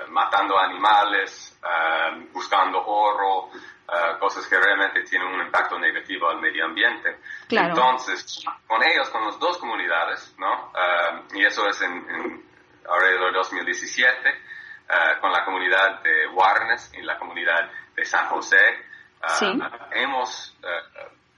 matando 0.08 0.58
animales, 0.58 1.58
buscando 2.32 2.84
oro, 2.86 3.50
Uh, 3.88 4.18
cosas 4.18 4.44
que 4.48 4.58
realmente 4.58 5.04
tienen 5.04 5.28
un 5.28 5.42
impacto 5.42 5.78
negativo 5.78 6.28
al 6.28 6.40
medio 6.40 6.64
ambiente. 6.64 7.20
Entonces, 7.48 8.44
con 8.66 8.82
ellos, 8.82 9.08
con 9.10 9.24
las 9.24 9.38
dos 9.38 9.58
comunidades, 9.58 10.34
¿no? 10.38 10.72
Uh, 10.72 11.36
y 11.38 11.44
eso 11.44 11.64
es 11.68 11.80
en, 11.82 11.92
en, 11.92 12.44
alrededor 12.84 13.30
de 13.30 13.38
2017, 13.38 14.10
uh, 14.28 15.20
con 15.20 15.30
la 15.30 15.44
comunidad 15.44 16.02
de 16.02 16.26
Warnes 16.26 16.92
y 16.94 17.02
la 17.02 17.16
comunidad 17.16 17.70
de 17.94 18.04
San 18.04 18.26
José, 18.26 18.58
sí. 19.38 19.56
hemos 19.92 20.56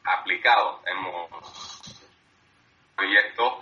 aplicado, 0.05 0.81
hemos 0.87 2.01
proyecto 2.97 3.61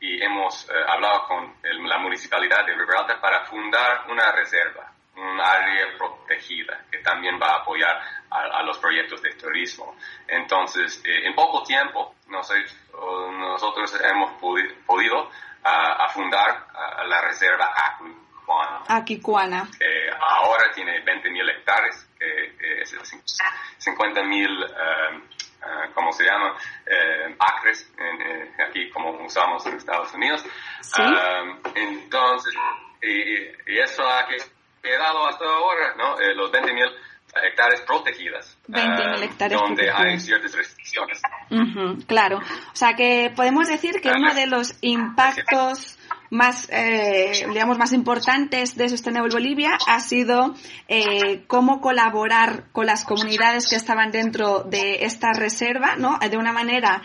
y 0.00 0.22
hemos 0.22 0.68
hablado 0.88 1.28
con 1.28 1.54
el, 1.62 1.86
la 1.86 1.98
municipalidad 1.98 2.64
de 2.64 2.72
River 2.72 2.96
Alta 2.96 3.20
para 3.20 3.44
fundar 3.44 4.06
una 4.08 4.32
reserva 4.32 4.91
área 5.40 5.96
protegida 5.96 6.84
que 6.90 6.98
también 6.98 7.38
va 7.40 7.52
a 7.52 7.56
apoyar 7.60 8.00
a, 8.30 8.62
los 8.62 8.78
proyectos 8.78 9.22
de 9.22 9.32
turismo. 9.34 9.96
Entonces, 10.26 11.02
eh, 11.04 11.26
en 11.26 11.34
poco 11.34 11.62
tiempo, 11.62 12.14
nosotros 12.28 14.00
hemos 14.02 14.32
podido 14.86 15.30
a, 15.64 16.08
fundar 16.08 16.66
la 17.06 17.20
reserva 17.22 17.72
Aquicuana. 17.74 18.82
Aquicuana. 18.88 19.68
Que 19.78 20.10
ahora 20.18 20.72
tiene 20.74 21.04
20.000 21.04 21.50
hectáreas, 21.50 22.08
que, 22.18 22.80
es 22.80 22.94
50.000 22.94 24.48
uh, 24.48 25.16
uh, 25.16 25.92
¿cómo 25.94 26.12
se 26.12 26.24
llama? 26.24 26.56
Eh, 26.86 27.36
acres, 27.38 27.92
aquí 28.66 28.90
como 28.90 29.10
usamos 29.24 29.64
en 29.66 29.76
Estados 29.76 30.12
Unidos. 30.14 30.44
¿Sí? 30.80 31.02
entonces, 31.74 32.54
y, 33.02 33.80
eso 33.80 34.06
ha 34.06 34.26
quedado 34.82 35.26
hasta 35.26 35.44
ahora, 35.44 35.94
¿no? 35.96 36.18
Eh, 36.20 36.34
los 36.34 36.50
20.000 36.50 36.92
hectáreas 37.48 37.80
protegidas. 37.82 38.58
20.000 38.68 39.20
eh, 39.20 39.24
hectáreas 39.24 39.60
Donde 39.60 39.90
hay 39.90 40.18
ciertas 40.18 40.54
restricciones. 40.54 41.20
claro. 42.06 42.38
O 42.38 42.76
sea 42.76 42.94
que 42.94 43.32
podemos 43.34 43.68
decir 43.68 44.00
que 44.02 44.10
uno 44.10 44.34
de 44.34 44.46
los 44.46 44.74
impactos 44.82 45.98
más, 46.30 46.68
eh, 46.70 47.46
digamos, 47.48 47.78
más 47.78 47.92
importantes 47.92 48.74
de 48.74 48.88
Sustainable 48.88 49.30
Bolivia 49.30 49.76
ha 49.86 50.00
sido 50.00 50.54
eh, 50.88 51.44
cómo 51.46 51.80
colaborar 51.80 52.64
con 52.72 52.86
las 52.86 53.04
comunidades 53.04 53.68
que 53.68 53.76
estaban 53.76 54.10
dentro 54.10 54.60
de 54.60 55.04
esta 55.04 55.32
reserva, 55.34 55.96
¿no? 55.96 56.18
De 56.18 56.38
una 56.38 56.52
manera 56.52 57.02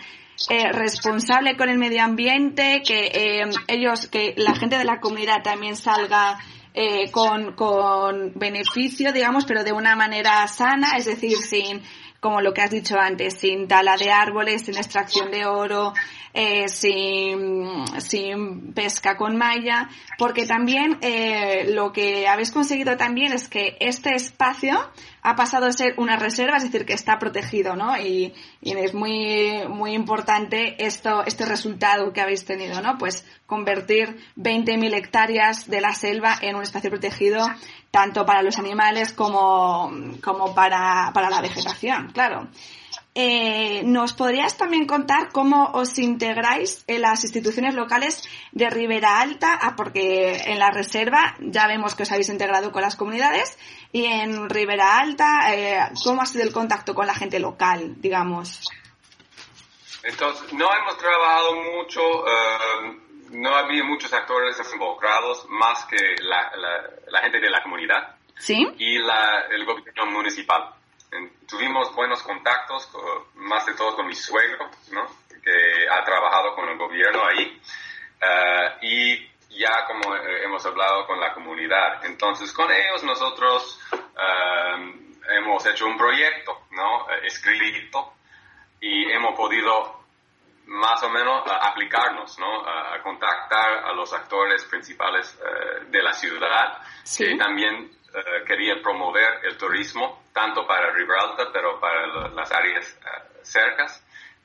eh, 0.48 0.72
responsable 0.72 1.56
con 1.56 1.68
el 1.68 1.78
medio 1.78 2.02
ambiente, 2.02 2.80
que 2.86 3.06
eh, 3.06 3.50
ellos, 3.66 4.08
que 4.08 4.34
la 4.36 4.54
gente 4.54 4.78
de 4.78 4.84
la 4.84 5.00
comunidad 5.00 5.42
también 5.42 5.76
salga 5.76 6.38
eh, 6.80 7.10
con, 7.10 7.54
con 7.54 8.30
beneficio, 8.36 9.12
digamos, 9.12 9.44
pero 9.44 9.64
de 9.64 9.72
una 9.72 9.96
manera 9.96 10.46
sana, 10.46 10.96
es 10.96 11.06
decir, 11.06 11.36
sin, 11.36 11.82
como 12.20 12.40
lo 12.40 12.54
que 12.54 12.62
has 12.62 12.70
dicho 12.70 12.96
antes, 12.96 13.34
sin 13.34 13.66
tala 13.66 13.96
de 13.96 14.12
árboles, 14.12 14.62
sin 14.62 14.76
extracción 14.76 15.32
de 15.32 15.44
oro, 15.44 15.92
eh, 16.40 16.68
sin, 16.68 17.84
sin, 17.98 18.72
pesca 18.72 19.16
con 19.16 19.36
malla, 19.36 19.88
porque 20.18 20.46
también 20.46 20.96
eh, 21.00 21.68
lo 21.74 21.92
que 21.92 22.28
habéis 22.28 22.52
conseguido 22.52 22.96
también 22.96 23.32
es 23.32 23.48
que 23.48 23.76
este 23.80 24.14
espacio 24.14 24.78
ha 25.22 25.34
pasado 25.34 25.66
a 25.66 25.72
ser 25.72 25.94
una 25.96 26.14
reserva, 26.14 26.58
es 26.58 26.62
decir, 26.62 26.86
que 26.86 26.92
está 26.92 27.18
protegido, 27.18 27.74
¿no? 27.74 27.98
Y, 27.98 28.34
y 28.60 28.72
es 28.76 28.94
muy, 28.94 29.66
muy 29.68 29.94
importante 29.94 30.76
esto, 30.86 31.24
este 31.26 31.44
resultado 31.44 32.12
que 32.12 32.20
habéis 32.20 32.44
tenido, 32.44 32.80
¿no? 32.82 32.98
Pues 32.98 33.26
convertir 33.46 34.16
20.000 34.36 34.94
hectáreas 34.94 35.68
de 35.68 35.80
la 35.80 35.92
selva 35.92 36.38
en 36.40 36.54
un 36.54 36.62
espacio 36.62 36.88
protegido, 36.88 37.44
tanto 37.90 38.24
para 38.24 38.42
los 38.42 38.58
animales 38.60 39.12
como, 39.12 39.90
como 40.22 40.54
para, 40.54 41.10
para 41.12 41.30
la 41.30 41.40
vegetación, 41.40 42.12
claro. 42.12 42.46
Eh, 43.20 43.82
¿Nos 43.84 44.12
podrías 44.12 44.56
también 44.56 44.86
contar 44.86 45.32
cómo 45.32 45.72
os 45.72 45.98
integráis 45.98 46.84
en 46.86 47.00
las 47.00 47.24
instituciones 47.24 47.74
locales 47.74 48.22
de 48.52 48.70
Ribera 48.70 49.20
Alta? 49.20 49.58
Ah, 49.60 49.74
porque 49.76 50.36
en 50.46 50.60
la 50.60 50.70
reserva 50.70 51.34
ya 51.40 51.66
vemos 51.66 51.96
que 51.96 52.04
os 52.04 52.12
habéis 52.12 52.28
integrado 52.28 52.70
con 52.70 52.82
las 52.82 52.94
comunidades 52.94 53.58
y 53.90 54.04
en 54.04 54.48
Ribera 54.48 54.98
Alta, 54.98 55.52
eh, 55.52 55.80
¿cómo 56.04 56.22
ha 56.22 56.26
sido 56.26 56.44
el 56.44 56.52
contacto 56.52 56.94
con 56.94 57.08
la 57.08 57.14
gente 57.14 57.40
local, 57.40 58.00
digamos? 58.00 58.68
Entonces, 60.04 60.52
no 60.52 60.68
hemos 60.72 60.96
trabajado 60.96 61.56
mucho, 61.56 62.00
eh, 62.28 62.98
no 63.32 63.54
había 63.54 63.82
muchos 63.82 64.12
actores 64.12 64.56
involucrados 64.72 65.44
más 65.48 65.84
que 65.86 65.96
la, 66.22 66.52
la, 67.10 67.20
gente 67.22 67.40
de 67.40 67.50
la 67.50 67.62
comunidad 67.64 68.16
¿Sí? 68.38 68.64
y 68.78 68.98
la, 68.98 69.46
el 69.50 69.66
gobierno 69.66 70.06
municipal 70.06 70.77
tuvimos 71.48 71.94
buenos 71.94 72.22
contactos, 72.22 72.90
más 73.34 73.64
de 73.66 73.74
todo 73.74 73.96
con 73.96 74.06
mi 74.06 74.14
suegro, 74.14 74.68
¿no? 74.92 75.06
que 75.42 75.88
ha 75.88 76.04
trabajado 76.04 76.54
con 76.54 76.68
el 76.68 76.76
gobierno 76.76 77.24
ahí, 77.24 77.60
uh, 78.20 78.84
y 78.84 79.30
ya 79.58 79.86
como 79.86 80.14
eh, 80.14 80.44
hemos 80.44 80.64
hablado 80.66 81.06
con 81.06 81.18
la 81.18 81.32
comunidad. 81.32 82.04
Entonces, 82.04 82.52
con 82.52 82.70
ellos 82.70 83.02
nosotros 83.02 83.80
uh, 83.92 85.32
hemos 85.32 85.64
hecho 85.66 85.86
un 85.86 85.96
proyecto, 85.96 86.66
¿no? 86.72 87.08
escrito, 87.22 88.14
y 88.80 89.10
hemos 89.10 89.34
podido 89.36 89.98
más 90.66 91.02
o 91.02 91.08
menos 91.08 91.42
aplicarnos, 91.50 92.38
¿no? 92.38 92.60
A, 92.66 93.02
contactar 93.02 93.86
a 93.86 93.92
los 93.94 94.12
actores 94.12 94.64
principales 94.66 95.38
de 95.88 96.02
la 96.02 96.12
ciudad 96.12 96.78
Sí. 97.02 97.24
que 97.24 97.36
también 97.36 97.90
eh, 98.18 98.44
querían 98.46 98.80
promover 98.82 99.40
el 99.44 99.56
turismo, 99.56 100.24
tanto 100.32 100.66
para 100.66 100.90
Riberalta, 100.92 101.50
pero 101.52 101.78
para 101.80 102.06
las 102.28 102.50
áreas 102.52 102.86
eh, 103.04 103.38
cercas. 103.42 104.04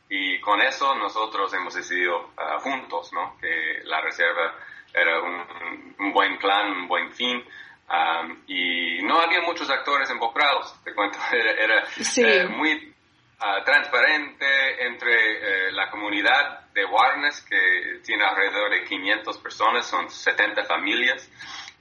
Y 0.10 0.40
con 0.42 0.62
eso 0.62 0.94
nosotros 0.96 1.54
hemos 1.54 1.74
decidido 1.74 2.32
eh, 2.38 2.42
juntos, 2.60 3.12
¿no? 3.14 3.38
Que 3.40 3.82
la 3.86 4.02
reserva 4.02 4.54
era 4.94 5.20
un, 5.22 5.96
un 6.00 6.14
buen 6.14 6.38
plan, 6.38 6.72
un 6.72 6.88
buen 6.88 7.12
fin. 7.14 7.44
um, 7.90 8.44
y 8.48 9.02
no 9.04 9.20
había 9.20 9.42
muchos 9.42 9.70
actores 9.70 10.10
involucrados, 10.10 10.76
te 10.84 10.94
cuento, 10.94 11.18
era, 11.32 11.52
era, 11.52 11.86
Sí. 11.88 12.22
eh, 12.24 12.48
muy 12.48 12.94
ah, 13.40 13.62
transparente 13.66 14.86
entre 14.86 15.68
eh, 15.68 15.72
la 15.72 15.90
comunidad 15.90 16.62
de 16.74 16.86
Warnes, 16.86 17.42
que 17.42 18.00
tiene 18.06 18.24
alrededor 18.26 18.70
de 18.72 18.84
500 18.86 19.38
personas, 19.40 19.86
son 19.88 20.10
70 20.10 20.64
familias, 20.66 21.30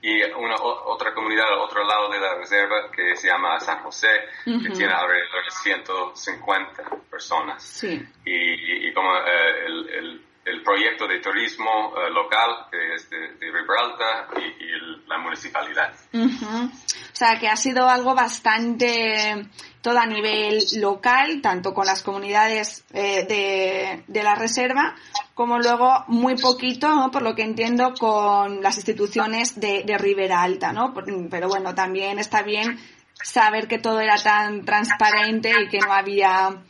y 0.03 0.21
una 0.25 0.57
o- 0.57 0.93
otra 0.93 1.15
comunidad 1.15 1.47
al 1.53 1.61
otro 1.61 1.85
lado 1.85 2.11
de 2.11 2.19
la 2.19 2.35
reserva 2.35 2.91
que 2.91 3.15
se 3.17 3.29
llama 3.29 3.59
San 3.61 3.79
José, 3.85 4.09
que 4.45 4.71
tiene 4.71 4.93
alrededor 4.93 5.45
de 5.45 5.51
150 5.51 6.83
personas. 7.11 7.63
Sí. 7.63 8.03
Y, 8.25 8.33
y- 8.33 8.89
y 8.89 8.93
como 8.93 9.17
eh, 9.17 9.65
el, 9.67 9.89
el- 9.91 10.23
el 10.45 10.63
proyecto 10.63 11.07
de 11.07 11.21
turismo 11.21 11.95
eh, 11.97 12.11
local, 12.11 12.67
que 12.71 12.95
es 12.95 13.09
de, 13.09 13.19
de 13.19 13.53
Riberalta, 13.53 14.29
y, 14.37 14.65
y 14.65 14.71
la 15.07 15.19
municipalidad. 15.19 15.93
O 16.15 17.15
sea, 17.15 17.39
que 17.39 17.49
ha 17.49 17.57
sido 17.57 17.89
algo 17.89 18.15
bastante 18.15 19.49
todo 19.83 19.99
a 19.99 20.07
nivel 20.07 20.59
local, 20.77 21.41
tanto 21.43 21.75
con 21.75 21.87
las 21.87 22.03
comunidades 22.03 22.85
eh, 22.93 23.27
de, 23.27 24.05
de 24.07 24.23
la 24.23 24.35
reserva, 24.35 24.95
como 25.35 25.59
luego 25.59 26.05
muy 26.09 26.37
poquito, 26.37 26.89
¿no? 26.89 27.11
por 27.11 27.23
lo 27.23 27.35
que 27.35 27.43
entiendo, 27.43 27.93
con 27.99 28.63
las 28.63 28.77
instituciones 28.77 29.61
de, 29.61 29.83
de 29.83 29.99
Ribera 29.99 30.43
Alta, 30.43 30.73
¿no? 30.73 30.95
Pero 31.31 31.49
bueno, 31.49 31.75
también 31.75 32.19
está 32.19 32.43
bien 32.43 32.79
saber 33.23 33.69
que 33.69 33.79
todo 33.79 34.01
era 34.01 34.17
tan 34.17 34.65
transparente 34.65 35.53
y 35.63 35.69
que 35.69 35.79
no 35.79 35.93
había 35.93 36.63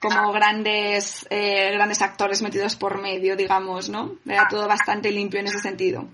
como 0.00 0.32
grandes 0.32 1.26
eh, 1.30 1.70
grandes 1.72 2.02
actores 2.02 2.42
metidos 2.42 2.76
por 2.76 3.00
medio, 3.00 3.36
digamos, 3.36 3.88
¿no? 3.88 4.16
Era 4.26 4.48
todo 4.48 4.66
bastante 4.66 5.10
limpio 5.10 5.40
en 5.40 5.46
ese 5.46 5.58
sentido. 5.58 6.08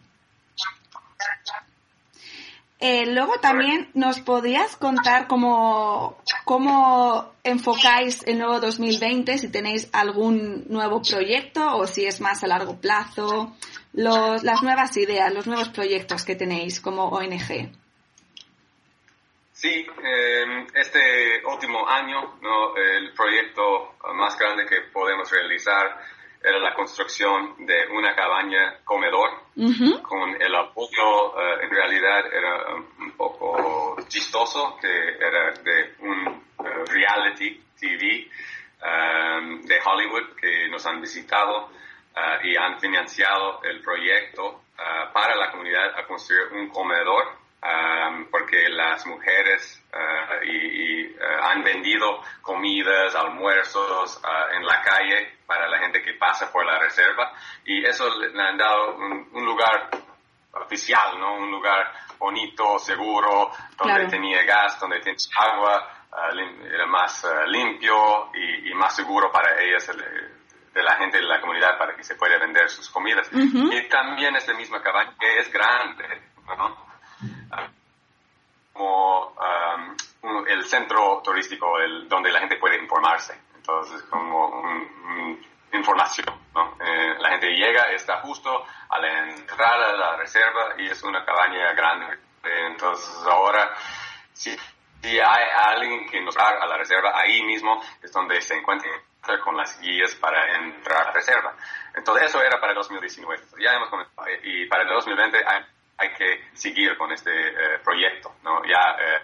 Eh, 2.79 3.07
luego 3.07 3.41
también 3.41 3.88
nos 3.95 4.21
podrías 4.21 4.76
contar 4.76 5.29
cómo, 5.29 6.19
cómo 6.45 7.33
enfocáis 7.43 8.23
el 8.26 8.38
nuevo 8.38 8.61
2020, 8.61 9.38
si 9.38 9.49
tenéis 9.49 9.88
algún 9.93 10.67
nuevo 10.69 11.00
proyecto 11.00 11.75
o 11.76 11.87
si 11.87 12.05
es 12.05 12.21
más 12.21 12.45
a 12.45 12.49
largo 12.49 12.76
plazo, 12.76 13.57
los, 13.95 14.43
las 14.43 14.62
nuevas 14.62 14.95
ideas, 14.99 15.33
los 15.33 15.47
nuevos 15.47 15.71
proyectos 15.71 16.25
que 16.25 16.37
tenéis 16.37 16.81
como 16.81 17.09
ONG. 17.09 17.71
Sí, 19.56 19.86
eh, 20.04 20.66
este 20.75 21.42
último 21.46 21.88
año, 21.88 22.36
¿no? 22.42 22.76
el 22.76 23.10
proyecto 23.14 23.94
más 24.14 24.38
grande 24.38 24.66
que 24.66 24.82
podemos 24.92 25.30
realizar 25.30 25.98
era 26.42 26.58
la 26.58 26.75
construcción 26.75 27.54
de 27.64 27.86
una 27.88 28.14
cabaña 28.14 28.80
comedor. 28.84 29.30
Con 30.02 30.42
el 30.42 30.54
apoyo, 30.54 31.40
eh, 31.40 31.60
en 31.62 31.70
realidad 31.70 32.26
era 32.30 32.75
un 32.98 33.12
poco 33.16 33.96
chistoso, 34.08 34.76
que 34.78 34.88
era 34.88 35.52
de 35.52 35.94
un 36.00 36.26
eh, 36.26 36.84
reality 36.88 37.58
TV 37.80 38.28
um, 38.82 39.62
de 39.62 39.80
Hollywood 39.82 40.36
que 40.38 40.68
nos 40.68 40.84
han 40.84 41.00
visitado 41.00 41.70
eh, 42.14 42.50
y 42.50 42.56
han 42.56 42.78
financiado 42.78 43.62
el 43.62 43.80
proyecto 43.80 44.64
para 45.14 45.34
la 45.34 45.50
comunidad 45.50 45.98
a 45.98 46.06
construir 46.06 46.52
un 46.52 46.68
comedor 46.68 47.46
um, 47.66 48.26
porque 48.30 48.68
las 48.68 49.04
mujeres 49.06 49.82
eh, 49.92 50.46
y, 50.46 50.56
y, 50.56 51.00
eh, 51.06 51.16
han 51.42 51.62
vendido 51.62 52.20
comidas, 52.42 53.14
almuerzos 53.14 54.20
eh, 54.25 54.56
en 54.56 54.64
la 54.66 54.80
calle 54.82 55.38
para 55.46 55.68
la 55.68 55.78
gente 55.78 56.02
que 56.02 56.14
pasa 56.14 56.50
por 56.52 56.64
la 56.64 56.78
reserva 56.78 57.32
y 57.64 57.85
eso 57.85 58.08
le 58.18 58.42
han 58.42 58.56
dado 58.56 58.96
un, 58.96 59.28
un 59.32 59.44
lugar 59.44 59.90
oficial, 60.52 61.18
¿no? 61.18 61.35
Un 61.37 61.50
lugar 61.50 61.93
bonito, 62.19 62.78
seguro, 62.78 63.50
donde 63.76 63.95
Claro. 63.95 64.08
tenía 64.08 64.43
gas, 64.45 64.78
donde 64.80 65.00
tenía 65.00 65.19
agua, 65.38 65.93
era 66.73 66.86
más 66.86 67.26
limpio 67.49 68.30
y, 68.34 68.71
y 68.71 68.75
más 68.75 68.97
seguro 68.97 69.30
para 69.30 69.60
ellas, 69.62 69.88
el- 69.91 70.32
de 70.73 70.82
la 70.82 70.95
gente 70.97 71.17
de 71.17 71.25
la 71.25 71.41
comunidad, 71.41 71.78
para 71.78 71.97
que 71.97 72.04
se 72.04 72.17
pueda 72.17 72.36
vender 72.38 72.69
sus 72.69 72.91
comidas. 72.91 73.26
Ujú. 73.32 73.73
Y 73.73 73.88
también 73.88 74.36
esta 74.36 74.52
misma 74.52 74.82
cabaña 74.82 75.14
que 75.19 75.38
es 75.38 75.50
grande, 75.50 76.06
¿no? 76.47 76.85
Como 78.76 79.32
um, 80.23 80.47
el 80.47 80.65
centro 80.65 81.21
turístico 81.25 81.78
el, 81.78 82.08
donde 82.08 82.30
la 82.30 82.41
gente 82.41 82.56
puede 82.56 82.76
informarse. 82.78 83.41
Entonces, 83.54 84.02
como 84.10 84.49
un- 84.49 84.67
un- 85.08 85.47
información, 85.73 86.26
¿no? 86.54 86.76
Eh, 86.80 87.17
la 87.19 87.30
gente 87.30 87.49
llega, 87.50 87.91
está 87.93 88.21
justo 88.21 88.65
a 88.89 88.99
la 88.99 89.28
entrada 89.28 89.93
de 89.93 89.99
la 89.99 90.17
reserva 90.17 90.75
y 90.78 90.86
es 90.89 91.02
una 91.02 91.25
cabaña 91.25 91.73
grande. 91.73 92.15
Eh, 92.45 92.67
entonces, 92.69 93.08
ahora, 93.26 93.75
si, 94.32 94.56
si 95.02 95.19
hay 95.21 95.45
alguien 95.65 96.06
que 96.08 96.21
nos 96.23 96.36
va 96.36 96.50
a 96.60 96.67
la 96.67 96.76
reserva, 96.76 97.12
ahí 97.19 97.43
mismo 97.43 97.82
es 98.02 98.12
donde 98.12 98.41
se 98.41 98.54
encuentra 98.56 98.91
con 99.43 99.56
las 99.56 99.80
guías 99.80 100.15
para 100.15 100.56
entrar 100.56 101.02
a 101.02 101.04
la 101.06 101.12
reserva. 101.12 101.54
Entonces, 101.95 102.26
eso 102.28 102.41
era 102.43 102.60
para 102.60 102.73
el 102.73 102.76
2019. 102.76 103.43
Ya 103.58 103.73
hemos 103.75 103.89
comenzado. 103.91 104.26
Y 104.45 104.67
para 104.67 104.84
el 104.84 104.89
2020 104.91 105.39
hay, 105.47 105.65
hay 105.99 106.13
que 106.15 106.50
seguir 106.54 106.97
con 106.97 107.13
este 107.13 107.30
eh, 107.30 107.78
proyecto, 107.82 108.35
¿no? 108.43 108.63
Ya 108.65 108.97
eh, 109.00 109.23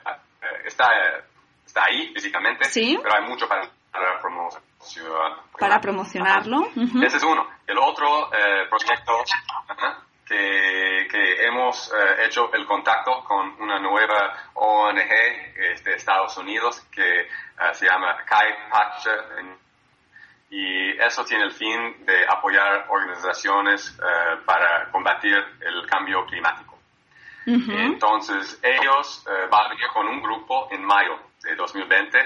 está, 0.64 0.86
eh, 0.94 1.22
está 1.66 1.84
ahí 1.84 2.12
físicamente, 2.14 2.64
Sí. 2.64 2.98
pero 3.02 3.14
hay 3.16 3.28
mucho 3.28 3.46
para, 3.48 3.68
para 3.90 4.20
promoción. 4.20 5.32
Para 5.58 5.80
promocionarlo. 5.80 6.68
Ese 7.04 7.16
es 7.18 7.22
uno. 7.22 7.46
El 7.66 7.78
otro 7.78 8.32
eh, 8.32 8.66
proyecto 8.68 9.22
que, 10.26 11.08
que 11.10 11.46
hemos 11.46 11.92
hecho 12.24 12.52
el 12.54 12.64
contacto 12.66 13.22
con 13.24 13.60
una 13.60 13.78
nueva 13.78 14.34
ONG 14.54 14.98
este, 15.56 15.90
de 15.90 15.96
Estados 15.96 16.36
Unidos 16.38 16.80
que 16.90 17.28
se 17.74 17.86
llama 17.86 18.16
Kai 18.24 18.50
Pacha 18.70 19.10
y 20.54 20.90
eso 21.00 21.24
tiene 21.24 21.44
el 21.44 21.52
fin 21.52 22.04
de 22.04 22.26
apoyar 22.28 22.84
organizaciones 22.90 23.88
eh, 23.98 24.36
para 24.44 24.90
combatir 24.90 25.34
el 25.60 25.86
cambio 25.86 26.26
climático. 26.26 26.78
Ujú. 27.46 27.72
Entonces, 27.72 28.60
ellos 28.62 29.24
eh, 29.26 29.46
van 29.50 29.66
a 29.66 29.68
venir 29.70 29.88
con 29.88 30.06
un 30.06 30.20
grupo 30.22 30.68
en 30.70 30.84
mayo 30.84 31.18
de 31.42 31.54
2020 31.56 32.18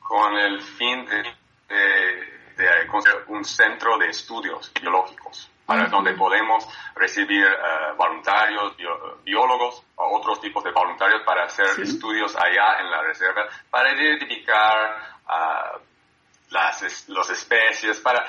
con 0.00 0.34
el 0.36 0.62
fin 0.62 1.04
de, 1.04 1.22
de- 1.68 2.32
de 2.56 2.86
construir 2.86 3.24
un 3.28 3.44
centro 3.44 3.96
de 3.98 4.08
estudios 4.08 4.72
biológicos 4.80 5.50
para 5.66 5.82
Ujú. 5.84 5.90
donde 5.92 6.12
podemos 6.14 6.66
recibir 6.94 7.44
eh, 7.46 7.92
voluntarios, 7.96 8.76
bio- 8.76 9.18
biólogos 9.24 9.82
o 9.96 10.18
otros 10.18 10.40
tipos 10.40 10.64
de 10.64 10.70
voluntarios 10.70 11.22
para 11.22 11.44
hacer 11.44 11.66
Sí. 11.66 11.82
estudios 11.82 12.34
allá 12.36 12.80
en 12.80 12.90
la 12.90 13.02
reserva 13.02 13.46
para 13.70 13.92
identificar 13.92 14.96
ah, 15.28 15.72
las 16.52 17.08
los 17.08 17.28
especies, 17.30 18.00
para 18.00 18.24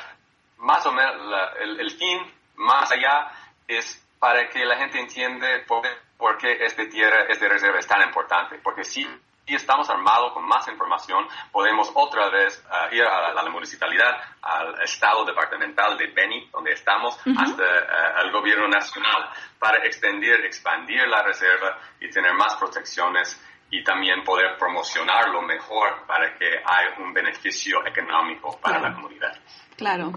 más 0.58 0.86
o 0.86 0.92
menos 0.92 1.16
la- 1.28 1.54
el, 1.62 1.80
el 1.80 1.92
fin 1.92 2.20
más 2.56 2.92
allá 2.92 3.32
es 3.68 4.00
para 4.20 4.48
que 4.50 4.64
la 4.66 4.78
gente 4.78 5.00
entiende 5.00 5.60
por, 5.68 5.86
por 6.18 6.38
qué 6.38 6.64
esta 6.66 6.88
tierra, 6.88 7.26
esta 7.28 7.48
reserva 7.48 7.80
es 7.80 7.88
tan 7.88 8.02
importante, 8.04 8.58
porque 8.64 8.86
si, 8.86 9.04
si 9.46 9.56
estamos 9.56 9.90
armados 9.90 10.32
con 10.32 10.46
más 10.48 10.66
información, 10.70 11.28
podemos 11.52 11.92
otra 11.94 12.30
vez 12.30 12.64
ah, 12.72 12.88
ir 12.94 13.04
a 13.04 13.22
la, 13.34 13.42
a 13.42 13.44
la 13.44 13.50
municipalidad, 13.50 14.16
al 14.42 14.82
estado 14.82 15.26
departamental 15.26 15.98
de 15.98 16.08
Beni, 16.08 16.48
donde 16.54 16.72
estamos, 16.72 17.18
hasta 17.38 17.64
ah, 17.64 18.20
al 18.20 18.32
gobierno 18.32 18.70
nacional, 18.70 19.30
para 19.60 19.84
extender, 19.86 20.46
expandir 20.46 21.06
la 21.10 21.22
reserva 21.24 21.78
y 22.00 22.10
tener 22.10 22.34
más 22.34 22.56
protecciones 22.56 23.38
y 23.74 23.84
también 23.84 24.24
poder 24.24 24.56
promocionarlo 24.60 25.42
mejor 25.42 26.06
para 26.06 26.38
que 26.38 26.46
haya 26.46 26.96
un 27.04 27.12
beneficio 27.12 27.84
económico 27.88 28.60
para 28.62 28.78
Claro. 28.78 28.90
la 28.90 28.96
comunidad. 28.96 29.40
Claro. 29.76 30.12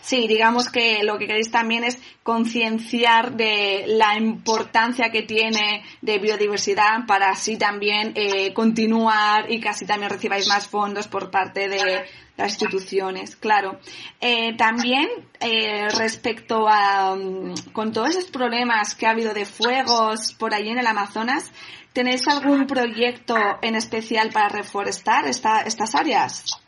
Sí, 0.00 0.28
digamos 0.28 0.70
que 0.70 1.02
lo 1.02 1.18
que 1.18 1.26
queréis 1.26 1.50
también 1.50 1.82
es 1.82 2.00
concienciar 2.22 3.32
de 3.32 3.84
la 3.88 4.16
importancia 4.16 5.10
que 5.10 5.22
tiene 5.22 5.82
de 6.00 6.18
biodiversidad 6.20 7.04
para 7.08 7.30
así 7.30 7.58
también 7.58 8.12
eh, 8.14 8.52
continuar 8.54 9.50
y 9.50 9.60
que 9.60 9.68
así 9.68 9.84
también 9.86 10.10
recibáis 10.10 10.46
más 10.46 10.68
fondos 10.68 11.08
por 11.08 11.32
parte 11.32 11.68
de 11.68 12.06
las 12.36 12.52
instituciones. 12.52 13.34
Claro. 13.34 13.80
Eh, 14.20 14.56
también 14.56 15.08
eh, 15.40 15.88
respecto 15.98 16.68
a 16.68 17.16
mm, 17.16 17.72
con 17.72 17.92
todos 17.92 18.10
esos 18.10 18.30
problemas 18.30 18.94
que 18.94 19.06
ha 19.06 19.10
habido 19.10 19.34
de 19.34 19.44
fuegos 19.44 20.32
por 20.34 20.54
allí 20.54 20.70
en 20.70 20.78
el 20.78 20.86
Amazonas, 20.86 21.52
¿tenéis 21.92 22.26
algún 22.28 22.66
proyecto 22.66 23.36
en 23.62 23.74
especial 23.74 24.30
para 24.32 24.48
reforestar 24.48 25.26
esta, 25.26 25.62
estas 25.62 25.94
áreas? 25.94 26.60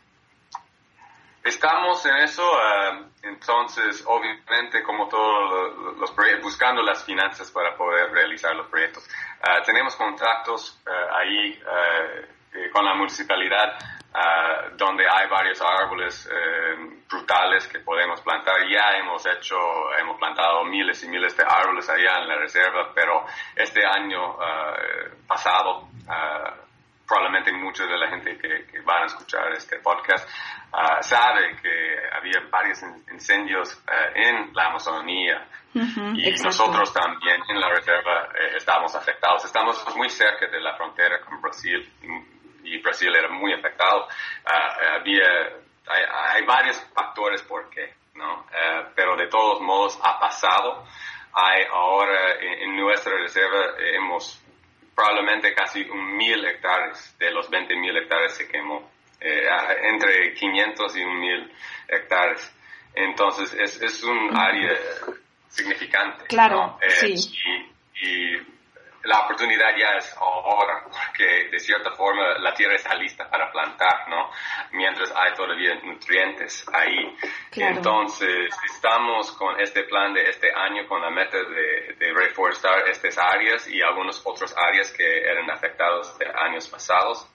Estamos 1.43 2.05
en 2.05 2.15
eso, 2.17 2.41
uh, 2.41 3.03
entonces 3.23 4.03
obviamente 4.07 4.81
como 4.81 5.09
todos 5.09 5.97
los 5.97 6.11
proyectos, 6.11 6.43
buscando 6.43 6.81
las 6.81 7.03
finanzas 7.03 7.51
para 7.51 7.75
poder 7.75 8.11
realizar 8.11 8.55
los 8.55 8.67
proyectos. 8.67 9.03
Uh, 9.41 9.61
tenemos 9.65 9.95
contactos 9.97 10.79
uh, 10.87 11.15
ahí 11.17 11.59
eh, 12.55 12.69
con 12.71 12.85
la 12.85 12.93
municipalidad 12.93 13.77
donde 14.77 15.05
hay 15.09 15.27
varios 15.27 15.59
árboles 15.61 16.29
eh, 16.31 17.01
frutales 17.07 17.67
que 17.67 17.79
podemos 17.79 18.21
plantar. 18.21 18.55
Ya 18.69 18.97
hemos 18.97 19.25
hecho, 19.25 19.55
hemos 19.99 20.17
plantado 20.17 20.63
miles 20.65 21.03
y 21.03 21.07
miles 21.07 21.35
de 21.35 21.43
árboles 21.43 21.89
allá 21.89 22.21
en 22.21 22.27
la 22.27 22.35
reserva, 22.37 22.91
pero 22.93 23.25
este 23.55 23.85
año 23.85 24.37
pasado 25.27 25.89
probablemente 27.07 27.51
mucha 27.51 27.85
de 27.85 27.97
la 27.97 28.09
gente 28.09 28.37
que, 28.37 28.65
que 28.65 28.81
van 28.81 29.03
a 29.03 29.05
escuchar 29.05 29.51
este 29.53 29.77
podcast 29.79 30.27
uh, 30.71 31.01
sabe 31.01 31.55
que 31.61 31.97
había 32.11 32.41
varios 32.49 32.81
incendios 33.11 33.73
uh, 33.87 34.17
en 34.17 34.53
la 34.53 34.67
Amazonía 34.67 35.47
y 35.73 36.31
nosotros 36.43 36.93
también 36.93 37.41
en 37.49 37.59
la 37.59 37.69
reserva 37.69 38.29
eh, 38.39 38.57
estamos 38.57 38.93
afectados. 38.95 39.43
Estamos 39.43 39.83
muy 39.95 40.07
cerca 40.07 40.47
de 40.47 40.61
la 40.61 40.75
frontera 40.75 41.19
con 41.21 41.41
Brasil 41.41 41.91
y 42.63 42.81
Brasil 42.81 43.13
era 43.15 43.29
muy 43.29 43.53
afectado. 43.53 44.07
Uh, 44.45 44.99
había, 44.99 45.25
hay, 45.87 46.03
hay, 46.35 46.45
varios 46.45 46.81
factores 46.93 47.41
por 47.43 47.69
qué, 47.69 47.93
¿no? 48.15 48.45
pero 48.95 49.15
de 49.15 49.27
todos 49.27 49.61
modos 49.61 49.99
ha 50.03 50.19
pasado. 50.19 50.85
Hay 51.33 51.63
ahora 51.71 52.35
en, 52.39 52.69
en 52.69 52.75
nuestra 52.77 53.13
reserva 53.17 53.75
hemos 53.79 54.43
probablemente 54.95 55.53
casi 55.53 55.81
un 55.81 56.15
mil 56.15 56.45
hectáreas 56.45 57.15
de 57.17 57.31
los 57.31 57.49
20 57.49 57.75
mil 57.75 57.95
hectáreas 57.97 58.35
se 58.35 58.47
quemó, 58.47 58.91
eh, 59.19 59.47
entre 59.83 60.33
500 60.33 60.97
y 60.97 61.03
un 61.03 61.19
mil 61.19 61.51
hectáreas. 61.87 62.55
Entonces 62.93 63.53
es, 63.53 63.81
es 63.81 64.03
un 64.03 64.35
área 64.35 64.77
significante. 65.49 66.25
Claro, 66.27 66.77
eh, 66.81 67.17
sí. 67.17 67.35
Y, 68.01 68.07
y, 68.07 68.37
la 69.03 69.19
oportunidad 69.19 69.75
ya 69.77 69.97
es 69.97 70.15
ahora, 70.17 70.83
porque 70.89 71.49
de 71.49 71.59
cierta 71.59 71.91
forma 71.91 72.37
la 72.39 72.53
tierra 72.53 72.75
está 72.75 72.95
lista 72.95 73.29
para 73.29 73.51
plantar, 73.51 74.07
¿no? 74.09 74.29
Mientras 74.71 75.11
hay 75.15 75.33
todavía 75.33 75.75
nutrientes 75.83 76.65
ahí. 76.73 77.15
Claro. 77.51 77.75
Entonces, 77.75 78.49
estamos 78.73 79.31
con 79.33 79.59
este 79.59 79.83
plan 79.83 80.13
de 80.13 80.29
este 80.29 80.53
año 80.53 80.87
con 80.87 81.01
la 81.01 81.09
meta 81.09 81.37
de, 81.37 81.95
de 81.99 82.13
reforestar 82.13 82.87
estas 82.87 83.17
áreas 83.17 83.67
y 83.67 83.81
algunas 83.81 84.21
otras 84.25 84.55
áreas 84.57 84.91
que 84.91 85.03
eran 85.03 85.49
afectadas 85.51 86.17
de 86.17 86.25
años 86.27 86.67
pasados. 86.69 87.27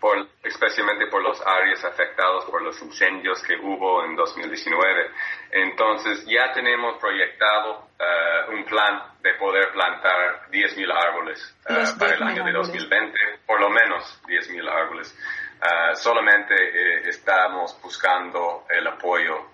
Por, 0.00 0.28
especialmente 0.44 1.06
por 1.08 1.22
los 1.22 1.44
áreas 1.44 1.84
afectados 1.84 2.44
por 2.44 2.62
los 2.62 2.80
incendios 2.82 3.42
que 3.42 3.56
hubo 3.56 4.04
en 4.04 4.14
2019. 4.14 5.10
Entonces 5.50 6.24
ya 6.26 6.52
tenemos 6.52 6.98
proyectado 6.98 7.88
uh, 7.98 8.52
un 8.52 8.64
plan 8.64 9.02
de 9.20 9.34
poder 9.34 9.72
plantar 9.72 10.48
10.000 10.50 10.92
árboles 10.92 11.56
uh, 11.68 11.98
para 11.98 12.14
el 12.14 12.22
año 12.22 12.44
de 12.44 12.52
2020, 12.52 13.18
por 13.46 13.60
lo 13.60 13.70
menos 13.70 14.20
10.000 14.26 14.70
árboles. 14.70 15.16
Uh, 15.60 15.96
solamente 15.96 16.54
eh, 16.54 17.08
estamos 17.08 17.76
buscando 17.82 18.64
el 18.70 18.86
apoyo 18.86 19.50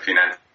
financiero 0.00 0.47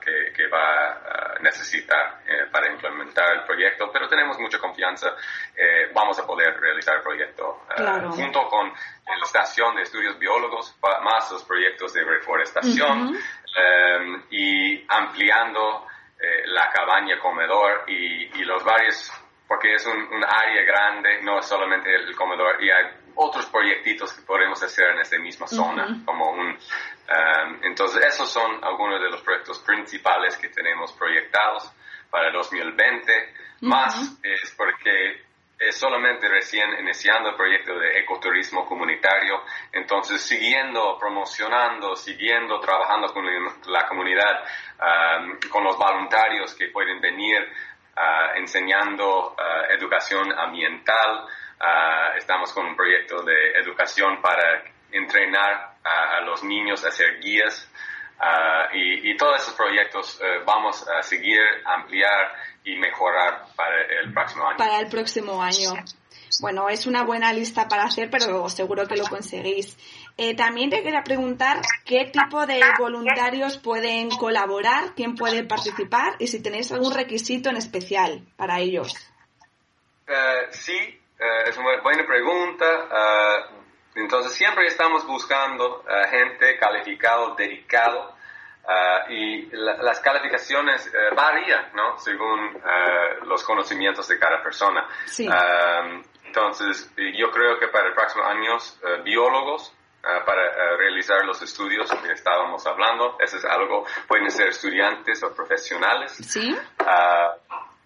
que, 0.00 0.32
que, 0.32 0.46
va 0.48 0.92
a 0.92 1.38
necesitar 1.40 2.20
eh, 2.26 2.46
para 2.50 2.70
implementar 2.70 3.32
el 3.34 3.44
proyecto, 3.44 3.90
pero 3.92 4.08
tenemos 4.08 4.38
mucha 4.38 4.58
confianza, 4.58 5.14
eh, 5.56 5.90
vamos 5.92 6.18
a 6.18 6.26
poder 6.26 6.58
realizar 6.60 6.96
el 6.96 7.02
proyecto 7.02 7.62
uh, 7.70 7.74
claro. 7.74 8.12
junto 8.12 8.46
con 8.48 8.68
la 8.68 9.24
estación 9.24 9.76
de 9.76 9.82
estudios 9.82 10.18
biólogos, 10.18 10.76
más 11.02 11.30
los 11.32 11.44
proyectos 11.44 11.92
de 11.92 12.04
reforestación 12.04 13.08
uh 13.08 13.12
-huh. 13.12 14.00
um, 14.00 14.22
y 14.30 14.84
ampliando 14.88 15.86
eh, 16.18 16.46
la 16.46 16.70
cabaña 16.70 17.18
comedor 17.18 17.84
y, 17.88 18.40
y, 18.40 18.44
los 18.44 18.64
varios, 18.64 19.12
porque 19.46 19.74
es 19.74 19.86
un, 19.86 19.98
un 20.14 20.24
área 20.24 20.62
grande, 20.64 21.20
no 21.22 21.42
solamente 21.42 21.94
el 21.94 22.14
comedor, 22.16 22.62
y 22.62 22.70
hay 22.70 22.86
otros 23.16 23.46
proyectitos 23.46 24.12
que 24.12 24.22
podemos 24.22 24.62
hacer 24.62 24.90
en 24.90 25.00
esta 25.00 25.18
misma 25.18 25.46
zona, 25.46 25.86
uh 25.86 25.90
-huh. 25.90 26.04
como 26.04 26.30
un... 26.30 26.48
Um, 26.48 27.64
entonces, 27.64 28.04
esos 28.04 28.30
son 28.30 28.62
algunos 28.64 29.00
de 29.00 29.10
los 29.10 29.20
proyectos 29.22 29.58
principales 29.60 30.36
que 30.36 30.48
tenemos 30.48 30.92
proyectados 30.92 31.70
para 32.10 32.30
2020. 32.30 33.12
Uh 33.12 33.66
-huh. 33.66 33.68
Más 33.68 34.18
es 34.22 34.54
porque 34.56 35.26
es 35.58 35.76
solamente 35.76 36.28
recién 36.28 36.68
iniciando 36.80 37.30
el 37.30 37.36
proyecto 37.36 37.78
de 37.78 37.98
ecoturismo 37.98 38.66
comunitario, 38.66 39.42
entonces 39.72 40.20
siguiendo 40.20 40.98
promocionando, 40.98 41.96
siguiendo 41.96 42.60
trabajando 42.60 43.12
con 43.12 43.24
la 43.72 43.86
comunidad, 43.86 44.44
um, 44.78 45.38
con 45.50 45.64
los 45.64 45.78
voluntarios 45.78 46.54
que 46.54 46.68
pueden 46.68 47.00
venir 47.00 47.40
uh, 47.96 48.36
enseñando 48.36 49.32
uh, 49.32 49.72
educación 49.72 50.30
ambiental, 50.38 51.26
Uh, 51.58 52.18
estamos 52.18 52.52
con 52.52 52.66
un 52.66 52.76
proyecto 52.76 53.22
de 53.22 53.52
educación 53.52 54.20
para 54.20 54.62
entrenar 54.92 55.76
a, 55.82 56.18
a 56.18 56.20
los 56.20 56.44
niños 56.44 56.84
a 56.84 56.90
ser 56.90 57.18
guías 57.20 57.66
uh, 58.20 58.76
y, 58.76 59.10
y, 59.10 59.16
todos 59.16 59.40
esos 59.40 59.54
proyectos 59.54 60.20
uh, 60.20 60.44
vamos 60.44 60.86
a 60.86 61.02
seguir, 61.02 61.40
ampliar 61.64 62.34
y 62.62 62.76
mejorar 62.76 63.46
para 63.56 63.82
el 64.02 64.12
próximo 64.12 64.46
año. 64.46 64.58
Para 64.58 64.80
el 64.80 64.88
próximo 64.88 65.42
año. 65.42 65.72
Bueno, 66.40 66.68
es 66.68 66.86
una 66.86 67.04
buena 67.04 67.32
lista 67.32 67.68
para 67.68 67.84
hacer, 67.84 68.10
pero 68.10 68.48
seguro 68.50 68.86
que 68.86 68.96
lo 68.96 69.04
conseguís. 69.04 69.78
Eh, 70.18 70.34
también 70.34 70.68
te 70.68 70.82
quería 70.82 71.02
preguntar 71.02 71.62
qué 71.86 72.10
tipo 72.12 72.46
de 72.46 72.60
voluntarios 72.78 73.56
pueden 73.58 74.10
colaborar, 74.10 74.94
quién 74.94 75.14
puede 75.14 75.44
participar 75.44 76.16
y 76.18 76.26
si 76.26 76.42
tenéis 76.42 76.70
algún 76.72 76.92
requisito 76.92 77.48
en 77.48 77.56
especial 77.56 78.26
para 78.36 78.60
ellos. 78.60 78.94
sí, 80.50 81.00
Uh, 81.18 81.48
es 81.48 81.56
una 81.56 81.80
buena 81.80 82.06
pregunta. 82.06 82.66
Uh, 82.66 84.00
entonces, 84.00 84.32
siempre 84.32 84.66
estamos 84.66 85.06
buscando 85.06 85.82
uh, 85.82 86.10
gente 86.10 86.58
calificado, 86.58 87.34
dedicado, 87.34 88.14
y 89.08 89.46
la, 89.52 89.76
las 89.76 90.00
calificaciones 90.00 90.90
varían, 91.14 91.70
¿no? 91.72 91.96
Según 92.00 92.60
los 93.22 93.44
conocimientos 93.44 94.08
de 94.08 94.18
cada 94.18 94.42
persona. 94.42 94.88
Sí. 95.04 95.28
entonces, 96.24 96.90
yo 96.96 97.30
creo 97.30 97.60
que 97.60 97.68
para 97.68 97.86
el 97.86 97.94
próximo 97.94 98.24
año, 98.24 98.56
biólogos, 99.04 99.72
para 100.02 100.76
realizar 100.78 101.24
los 101.24 101.40
estudios 101.42 101.88
que 101.92 102.10
estábamos 102.10 102.66
hablando, 102.66 103.16
eso 103.20 103.36
es 103.36 103.44
algo, 103.44 103.86
pueden 104.08 104.28
ser 104.32 104.48
estudiantes 104.48 105.22
o 105.22 105.32
profesionales. 105.32 106.16
Sí. 106.16 106.58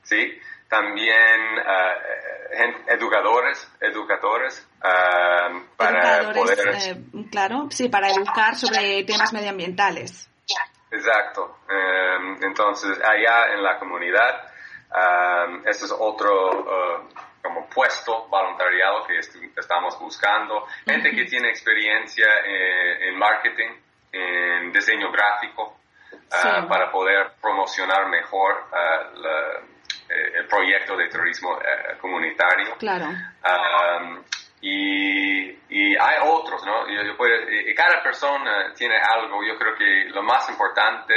sí 0.03 0.41
también 0.71 1.59
uh, 1.59 2.40
educadores, 2.89 3.71
educadores 3.81 4.67
uh, 4.79 5.77
para 5.77 6.19
educadores, 6.19 6.57
poder... 6.57 6.69
Eh, 6.69 7.25
claro, 7.31 7.69
sí, 7.71 7.89
para 7.89 8.11
educar 8.11 8.57
sobre 8.57 9.05
temas 9.05 9.33
medioambientales. 9.33 10.29
Exacto. 10.91 11.59
Um, 11.69 12.43
entonces, 12.43 12.99
allá 13.05 13.55
en 13.55 13.63
la 13.63 13.79
comunidad, 13.79 14.43
um, 14.91 15.63
este 15.65 15.85
es 15.85 15.95
otro 15.97 16.51
uh, 16.51 17.09
como 17.41 17.69
puesto 17.69 18.27
voluntariado 18.29 19.07
que 19.07 19.19
est 19.19 19.35
estamos 19.57 19.99
buscando. 19.99 20.67
Gente 20.85 21.09
uh 21.09 21.13
-huh. 21.13 21.17
que 21.17 21.25
tiene 21.27 21.49
experiencia 21.49 22.27
en, 22.45 23.03
en 23.09 23.19
marketing, 23.19 23.71
en 24.13 24.73
diseño 24.73 25.11
gráfico, 25.13 25.77
sí. 26.11 26.49
para 26.69 26.91
poder 26.91 27.33
promocionar 27.41 28.09
mejor 28.09 28.65
la 29.15 29.63
el 30.11 30.47
proyecto 30.47 30.97
de 30.97 31.09
turismo 31.09 31.59
eh, 31.61 31.97
comunitario. 32.01 32.77
Claro. 32.79 33.07
Um, 33.07 34.23
y, 34.61 35.51
y, 35.69 35.97
hay 35.97 36.19
otros, 36.25 36.65
¿no? 36.67 36.89
Y, 36.89 37.71
y, 37.71 37.75
cada 37.75 38.03
persona 38.03 38.73
tiene 38.75 38.97
algo. 38.97 39.43
Yo 39.45 39.57
creo 39.59 39.75
que 39.75 40.11
lo 40.11 40.23
más 40.23 40.49
importante 40.51 41.15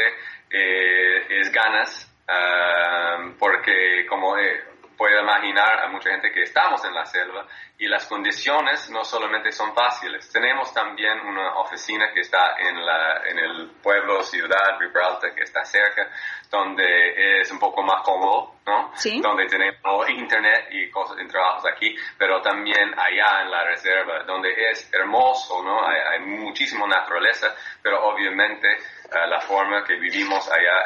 eh, 0.49 1.25
es 1.29 1.51
ganas, 1.51 2.09
um, 2.27 3.33
porque 3.37 4.05
como 4.07 4.37
eh, 4.37 4.63
puede 4.97 5.21
imaginar 5.21 5.83
a 5.83 5.87
mucha 5.89 6.09
gente 6.11 6.31
que 6.31 6.43
estamos 6.43 6.83
en 6.85 6.93
la 6.93 7.05
selva 7.05 7.45
y 7.77 7.87
las 7.87 8.05
condiciones 8.07 8.89
no 8.89 9.03
solamente 9.03 9.51
son 9.51 9.73
fáciles. 9.73 10.31
Tenemos 10.31 10.73
también 10.73 11.19
una 11.21 11.55
oficina 11.55 12.11
que 12.13 12.21
está 12.21 12.55
en, 12.57 12.85
la, 12.85 13.23
en 13.25 13.39
el 13.39 13.71
pueblo, 13.81 14.23
ciudad, 14.23 14.79
Gibraltar, 14.79 15.33
que 15.33 15.43
está 15.43 15.65
cerca, 15.65 16.09
donde 16.49 17.41
es 17.41 17.51
un 17.51 17.59
poco 17.59 17.81
más 17.81 18.03
cómodo, 18.03 18.55
¿no? 18.65 18.91
Sí. 18.95 19.19
Donde 19.19 19.47
tenemos 19.47 20.09
internet 20.09 20.67
y 20.71 20.89
cosas 20.89 21.17
en 21.19 21.27
trabajos 21.27 21.65
aquí, 21.65 21.95
pero 22.17 22.41
también 22.41 22.93
allá 22.97 23.41
en 23.41 23.51
la 23.51 23.63
reserva, 23.65 24.23
donde 24.23 24.53
es 24.69 24.93
hermoso, 24.93 25.63
¿no? 25.63 25.85
Hay, 25.85 25.99
hay 25.99 26.19
muchísima 26.19 26.87
naturaleza, 26.87 27.55
pero 27.81 28.03
obviamente 28.05 28.77
uh, 29.13 29.29
la 29.29 29.41
forma 29.41 29.83
que 29.83 29.95
vivimos 29.95 30.47
allá 30.49 30.83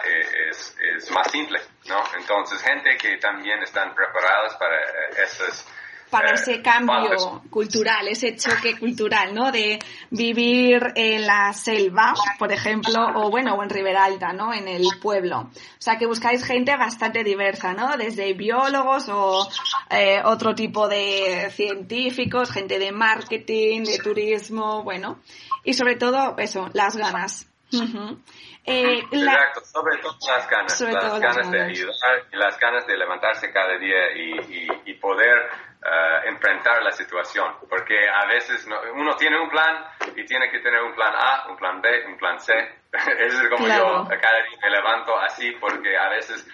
es, 0.49 0.75
es, 0.79 1.11
más 1.11 1.29
simple, 1.31 1.59
¿no? 1.87 2.03
Entonces, 2.17 2.61
gente 2.61 2.97
que 2.97 3.17
también 3.17 3.61
están 3.63 3.93
preparadas 3.95 4.55
para 4.55 4.75
uh, 4.75 5.21
esas 5.23 5.65
para 6.09 6.31
eh, 6.31 6.35
ese 6.35 6.61
cambio 6.61 7.41
cultural, 7.49 8.07
ese 8.07 8.35
choque 8.35 8.77
cultural, 8.77 9.33
¿no? 9.33 9.51
De 9.51 9.79
vivir 10.09 10.81
en 10.95 11.25
la 11.25 11.53
selva, 11.53 12.13
por 12.39 12.51
ejemplo, 12.51 13.07
o 13.15 13.29
bueno, 13.29 13.55
o 13.55 13.63
en 13.63 13.69
Riberalta, 13.69 14.33
¿no? 14.33 14.53
En 14.53 14.67
el 14.67 14.85
pueblo. 15.01 15.39
O 15.39 15.79
sea, 15.81 15.97
que 15.97 16.05
buscáis 16.05 16.43
gente 16.43 16.75
bastante 16.77 17.23
diversa, 17.23 17.73
¿no? 17.73 17.97
Desde 17.97 18.33
biólogos 18.33 19.09
o 19.09 19.47
eh, 19.89 20.21
otro 20.23 20.55
tipo 20.55 20.87
de 20.87 21.49
científicos, 21.51 22.51
gente 22.51 22.79
de 22.79 22.91
marketing, 22.91 23.83
de 23.83 23.99
turismo, 23.99 24.83
bueno. 24.83 25.19
Y 25.63 25.73
sobre 25.73 25.95
todo, 25.95 26.35
eso, 26.37 26.69
las 26.73 26.95
ganas. 26.95 27.46
Eh, 27.69 28.99
Exacto, 29.11 29.61
sobre 29.61 29.97
todo 29.97 30.17
las 30.27 30.49
ganas, 30.49 30.81
las 30.81 31.19
ganas, 31.19 31.51
de 31.51 31.61
ayudar 31.61 32.25
y 32.31 32.35
las 32.35 32.59
ganas 32.59 32.85
de 32.85 32.97
levantarse 32.97 33.51
cada 33.51 33.77
día 33.77 34.11
y, 34.15 34.93
poder 34.95 35.49
uh, 35.83 36.27
enfrentar 36.27 36.81
la 36.83 36.91
situación, 36.91 37.53
porque 37.69 38.09
a 38.09 38.25
veces 38.25 38.67
uno 38.93 39.15
tiene 39.15 39.39
un 39.39 39.49
plan 39.49 39.85
y 40.15 40.25
tiene 40.25 40.49
que 40.49 40.59
tener 40.59 40.81
un 40.81 40.93
plan 40.93 41.13
A, 41.15 41.49
un 41.49 41.55
plan 41.55 41.79
B, 41.81 42.07
un 42.07 42.17
plan 42.17 42.39
C. 42.39 42.53
Eso 42.91 43.41
es 43.43 43.49
como 43.49 43.67
yo 43.67 44.05
cada 44.19 44.43
día 44.43 44.57
me 44.61 44.69
levanto 44.69 45.17
así 45.17 45.51
porque 45.61 45.95
a 45.97 46.09
veces 46.09 46.45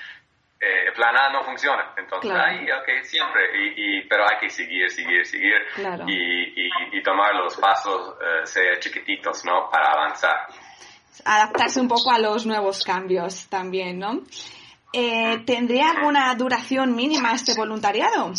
eh, 0.60 0.88
el 0.88 0.94
plan 0.94 1.16
A 1.18 1.30
no 1.30 1.44
funciona. 1.44 1.94
Entonces, 1.98 2.32
ahí, 2.32 2.70
ok, 2.72 3.04
siempre, 3.04 3.50
y, 3.76 4.02
pero 4.08 4.24
hay 4.30 4.38
que 4.40 4.50
seguir, 4.50 4.90
seguir, 4.90 5.26
seguir 5.26 5.62
y, 6.08 7.02
tomar 7.02 7.36
los 7.36 7.58
pasos, 7.58 8.16
uh, 8.16 8.46
sea 8.46 8.80
chiquititos, 8.80 9.44
¿no? 9.44 9.70
Para 9.70 9.92
avanzar 9.92 10.48
adaptarse 11.26 11.80
un 11.80 11.88
poco 11.88 12.12
a 12.12 12.20
los 12.20 12.46
nuevos 12.46 12.84
cambios 12.84 13.48
también, 13.48 14.00
¿no? 14.00 14.22
Eh, 14.92 15.40
¿Tendría 15.46 15.90
alguna 15.90 16.34
duración 16.36 16.96
mínima 16.96 17.34
este 17.34 17.56
voluntariado? 17.56 18.32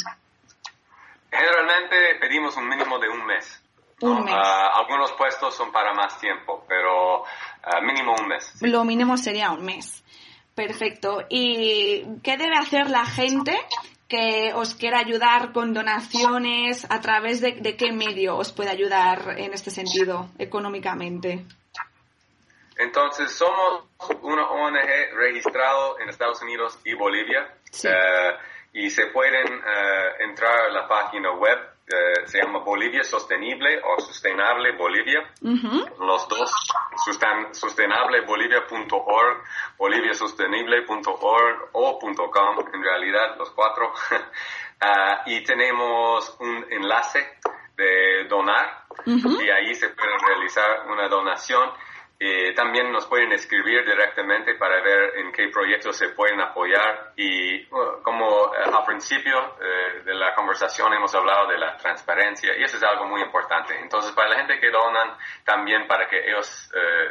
Generalmente 1.30 1.96
pedimos 2.20 2.56
un 2.56 2.68
mínimo 2.68 2.98
de 2.98 3.08
un 3.08 3.26
mes. 3.26 3.60
Un 4.00 4.24
mes. 4.24 4.34
Ah, 4.36 4.70
algunos 4.76 5.12
puestos 5.12 5.54
son 5.54 5.72
para 5.72 5.92
más 5.94 6.18
tiempo, 6.20 6.64
pero 6.68 7.24
ah, 7.24 7.80
mínimo 7.82 8.14
un 8.20 8.28
mes. 8.28 8.54
Lo 8.60 8.84
mínimo 8.84 9.16
sería 9.16 9.50
un 9.50 9.64
mes. 9.64 10.04
Perfecto. 10.54 11.24
¿Y 11.28 12.04
qué 12.22 12.36
debe 12.36 12.56
hacer 12.56 12.88
la 12.88 13.04
gente 13.04 13.58
que 14.08 14.52
os 14.54 14.76
quiera 14.76 15.00
ayudar 15.00 15.52
con 15.52 15.74
donaciones? 15.74 16.86
¿A 16.88 17.00
través 17.00 17.40
de, 17.40 17.52
de 17.52 17.76
qué 17.76 17.90
medio 17.90 18.36
os 18.36 18.52
puede 18.52 18.70
ayudar 18.70 19.34
en 19.38 19.54
este 19.54 19.72
sentido 19.72 20.28
económicamente? 20.38 21.44
Entonces, 22.76 23.32
somos 23.32 23.84
una 24.22 24.48
ONG 24.50 25.14
registrado 25.14 25.98
en 26.00 26.08
Estados 26.08 26.42
Unidos 26.42 26.78
y 26.84 26.94
Bolivia. 26.94 27.54
Eh, 27.84 28.36
y 28.72 28.90
se 28.90 29.06
pueden 29.06 29.46
eh, 29.46 30.14
entrar 30.20 30.62
a 30.62 30.68
la 30.70 30.88
página 30.88 31.30
web, 31.32 31.56
eh, 31.86 32.26
se 32.26 32.38
llama 32.42 32.58
Bolivia 32.60 33.04
Sostenible 33.04 33.80
o 33.80 34.00
Sustainable 34.00 34.72
Bolivia. 34.72 35.30
Los 36.00 36.28
dos, 36.28 36.50
sustainablebolivia.org, 37.52 39.44
boliviasostenible.org 39.78 41.68
o 41.72 41.98
.com, 41.98 42.58
en 42.72 42.82
realidad 42.82 43.36
los 43.38 43.50
cuatro. 43.50 43.92
y 45.26 45.44
tenemos 45.44 46.36
un 46.40 46.66
enlace 46.70 47.38
de 47.76 48.24
donar 48.28 48.84
y 49.06 49.50
ahí 49.50 49.74
se 49.74 49.88
puede 49.90 50.16
realizar 50.26 50.86
una 50.88 51.08
donación 51.08 51.70
eh, 52.26 52.54
también 52.54 52.90
nos 52.90 53.04
pueden 53.04 53.32
escribir 53.32 53.84
directamente 53.84 54.54
para 54.54 54.80
ver 54.80 55.18
en 55.18 55.30
qué 55.30 55.48
proyectos 55.48 55.94
se 55.94 56.08
pueden 56.08 56.40
apoyar. 56.40 57.12
Y 57.16 57.66
uh, 57.66 58.02
como 58.02 58.26
uh, 58.26 58.50
al 58.54 58.84
principio 58.86 59.38
uh, 59.38 60.04
de 60.04 60.14
la 60.14 60.34
conversación 60.34 60.94
hemos 60.94 61.14
hablado 61.14 61.48
de 61.48 61.58
la 61.58 61.76
transparencia 61.76 62.56
y 62.56 62.62
eso 62.62 62.78
es 62.78 62.82
algo 62.82 63.04
muy 63.06 63.20
importante. 63.20 63.78
Entonces 63.78 64.12
para 64.12 64.30
la 64.30 64.36
gente 64.36 64.58
que 64.58 64.70
donan 64.70 65.18
también 65.44 65.86
para 65.86 66.08
que 66.08 66.30
ellos 66.30 66.70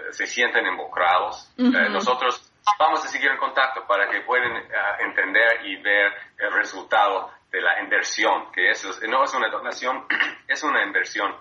se 0.10 0.26
sienten 0.26 0.66
involucrados, 0.66 1.54
nosotros 1.58 2.52
vamos 2.80 3.06
a 3.06 3.08
seguir 3.08 3.30
en 3.30 3.38
contacto 3.38 3.86
para 3.86 4.10
que 4.10 4.22
puedan 4.22 4.52
entender 5.00 5.64
y 5.66 5.76
ver 5.78 6.12
el 6.40 6.52
resultado 6.54 7.32
de 7.52 7.62
la 7.62 7.80
inversión, 7.82 8.52
que 8.52 8.72
eso 8.72 8.90
no 9.08 9.24
es 9.24 9.34
una 9.36 9.50
donación, 9.50 10.06
es 10.48 10.64
una 10.64 10.84
inversión 10.84 11.36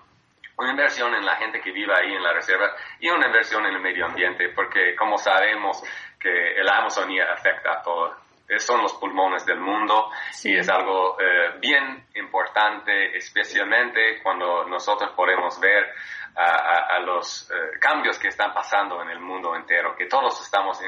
una 0.57 0.71
inversión 0.71 1.13
en 1.15 1.25
la 1.25 1.35
gente 1.35 1.59
que 1.61 1.71
vive 1.71 1.93
ahí 1.95 2.13
en 2.13 2.23
la 2.23 2.33
reserva 2.33 2.71
y 2.99 3.09
una 3.09 3.27
inversión 3.27 3.65
en 3.65 3.75
el 3.75 3.81
medio 3.81 4.05
ambiente, 4.05 4.49
porque 4.49 4.95
como 4.95 5.17
sabemos 5.17 5.83
que 6.19 6.59
el 6.59 6.69
Amazonía 6.69 7.25
afecta 7.33 7.73
a 7.73 7.81
todo, 7.81 8.23
son 8.59 8.81
los 8.81 8.93
pulmones 8.93 9.45
del 9.45 9.59
mundo 9.59 10.11
y 10.43 10.57
es 10.57 10.69
algo 10.69 11.17
eh, 11.19 11.57
bien 11.59 12.07
importante, 12.15 13.17
especialmente 13.17 14.21
cuando 14.21 14.65
nosotros 14.65 15.11
podemos 15.15 15.59
ver 15.59 15.93
a, 16.35 16.99
los 16.99 17.49
eh, 17.51 17.77
cambios 17.79 18.17
que 18.17 18.29
están 18.29 18.53
pasando 18.53 19.01
en 19.03 19.09
el 19.09 19.19
mundo 19.19 19.55
entero, 19.55 19.95
que 19.95 20.07
todos 20.07 20.41
estamos 20.41 20.79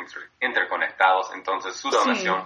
interconectados, 0.41 1.31
entonces 1.35 1.75
su 1.75 1.91
donación 1.91 2.45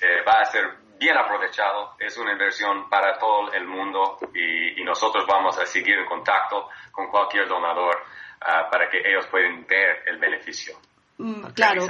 eh, 0.00 0.22
va 0.26 0.40
a 0.40 0.44
ser 0.44 0.85
bien 0.98 1.16
aprovechado, 1.16 1.94
es 1.98 2.16
una 2.16 2.32
inversión 2.32 2.88
para 2.88 3.18
todo 3.18 3.52
el 3.52 3.66
mundo 3.66 4.18
y, 4.34 4.82
nosotros 4.86 5.26
vamos 5.26 5.58
a 5.58 5.66
seguir 5.66 5.98
en 5.98 6.06
contacto 6.06 6.68
con 6.92 7.08
cualquier 7.08 7.48
donador 7.48 8.04
ah, 8.40 8.68
para 8.70 8.88
que 8.88 8.98
ellos 8.98 9.26
puedan 9.26 9.66
ver 9.66 10.04
el 10.06 10.16
beneficio. 10.18 10.76
Mm, 11.18 11.46
claro, 11.54 11.84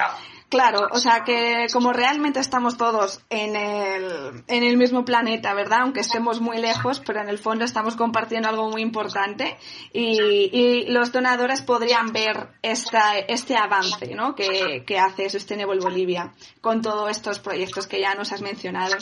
claro, 0.49 0.89
o 0.91 0.99
sea 0.99 1.25
que 1.25 1.67
como 1.73 1.93
realmente 1.93 2.41
estamos 2.41 2.77
todos 2.77 3.21
en 3.31 3.57
el, 3.57 4.45
en 4.47 4.63
el 4.63 4.77
mismo 4.77 5.05
planeta, 5.05 5.55
¿verdad? 5.55 5.81
Aunque 5.83 6.01
estemos 6.01 6.41
muy 6.41 6.59
lejos, 6.59 7.01
pero 7.05 7.21
en 7.21 7.29
el 7.29 7.39
fondo 7.39 7.65
estamos 7.65 7.97
compartiendo 7.97 8.49
algo 8.49 8.71
muy 8.71 8.83
importante 8.83 9.57
y, 9.93 10.87
los 10.89 11.13
donadores 11.13 11.63
podrían 11.63 12.13
ver 12.13 12.49
esta, 12.63 13.19
este 13.19 13.57
avance, 13.57 14.15
¿no? 14.15 14.35
Que, 14.35 14.85
que 14.87 14.99
hace 14.99 15.29
Sustainable 15.29 15.81
Bolivia 15.81 16.33
con 16.61 16.81
todos 16.81 17.11
estos 17.11 17.39
proyectos 17.39 17.87
que 17.87 18.01
ya 18.01 18.15
nos 18.15 18.33
has 18.33 18.41
mencionado. 18.41 18.97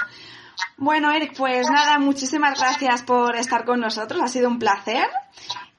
Bueno, 0.77 1.11
Eric, 1.13 1.35
pues 1.37 1.69
nada, 1.71 1.99
muchísimas 1.99 2.59
gracias 2.59 3.03
por 3.03 3.37
estar 3.37 3.65
con 3.65 3.81
nosotros, 3.81 4.21
ha 4.23 4.29
sido 4.29 4.49
un 4.49 4.59
placer 4.59 5.09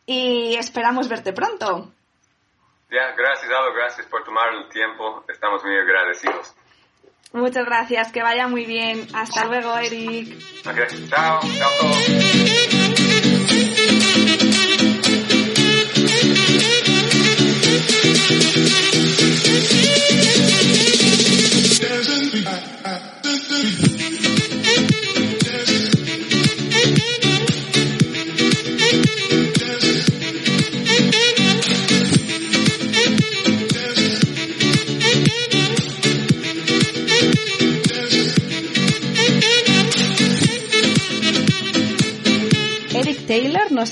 y 0.06 0.56
esperamos 0.56 1.08
verte 1.08 1.34
pronto. 1.34 1.92
Ya, 2.90 3.14
gracias, 3.18 3.52
Aldo, 3.52 3.74
gracias 3.74 4.08
por 4.08 4.24
tomar 4.24 4.54
el 4.54 4.70
tiempo. 4.70 5.24
Estamos 5.28 5.64
muy 5.64 5.76
agradecidos. 5.76 6.54
Muchas 7.34 7.66
gracias, 7.66 8.12
que 8.12 8.22
vaya 8.22 8.48
muy 8.48 8.66
bien. 8.66 9.08
Hasta 9.14 9.46
luego, 9.46 9.78
Eric. 9.78 10.38
Okay. 10.66 11.08
Chao, 11.10 11.42
chao 11.58 11.72
todos. 11.82 12.85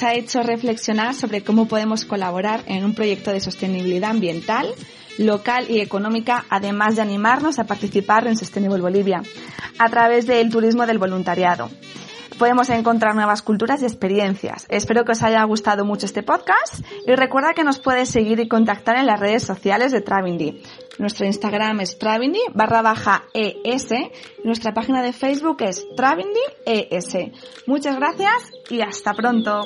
Ha 0.03 0.13
hecho 0.13 0.43
reflexionar 0.43 1.15
sobre 1.15 1.43
cómo 1.43 1.67
podemos 1.67 2.05
colaborar 2.05 2.63
en 2.67 2.83
un 2.83 2.93
proyecto 2.93 3.31
de 3.31 3.39
sostenibilidad 3.39 4.11
ambiental, 4.11 4.67
local 5.17 5.65
y 5.69 5.79
económica, 5.79 6.45
además 6.49 6.95
de 6.95 7.01
animarnos 7.01 7.59
a 7.59 7.65
participar 7.65 8.27
en 8.27 8.37
Sustainable 8.37 8.81
Bolivia, 8.81 9.23
a 9.77 9.89
través 9.89 10.27
del 10.27 10.49
turismo 10.49 10.85
del 10.85 10.97
voluntariado 10.97 11.69
podemos 12.37 12.69
encontrar 12.69 13.15
nuevas 13.15 13.41
culturas 13.41 13.81
y 13.81 13.85
experiencias. 13.85 14.65
Espero 14.69 15.05
que 15.05 15.13
os 15.13 15.23
haya 15.23 15.43
gustado 15.43 15.85
mucho 15.85 16.05
este 16.05 16.23
podcast 16.23 16.85
y 17.05 17.15
recuerda 17.15 17.53
que 17.53 17.63
nos 17.63 17.79
puedes 17.79 18.09
seguir 18.09 18.39
y 18.39 18.47
contactar 18.47 18.97
en 18.97 19.05
las 19.05 19.19
redes 19.19 19.43
sociales 19.43 19.91
de 19.91 20.01
Travindy. 20.01 20.61
Nuestro 20.99 21.25
Instagram 21.25 21.81
es 21.81 21.97
Travindy 21.97 22.41
barra 22.53 22.81
baja 22.81 23.23
ES. 23.33 23.89
Nuestra 24.43 24.73
página 24.73 25.01
de 25.01 25.13
Facebook 25.13 25.57
es 25.61 25.85
Travindy 25.95 26.41
ES. 26.65 27.17
Muchas 27.65 27.95
gracias 27.95 28.51
y 28.69 28.81
hasta 28.81 29.13
pronto. 29.13 29.65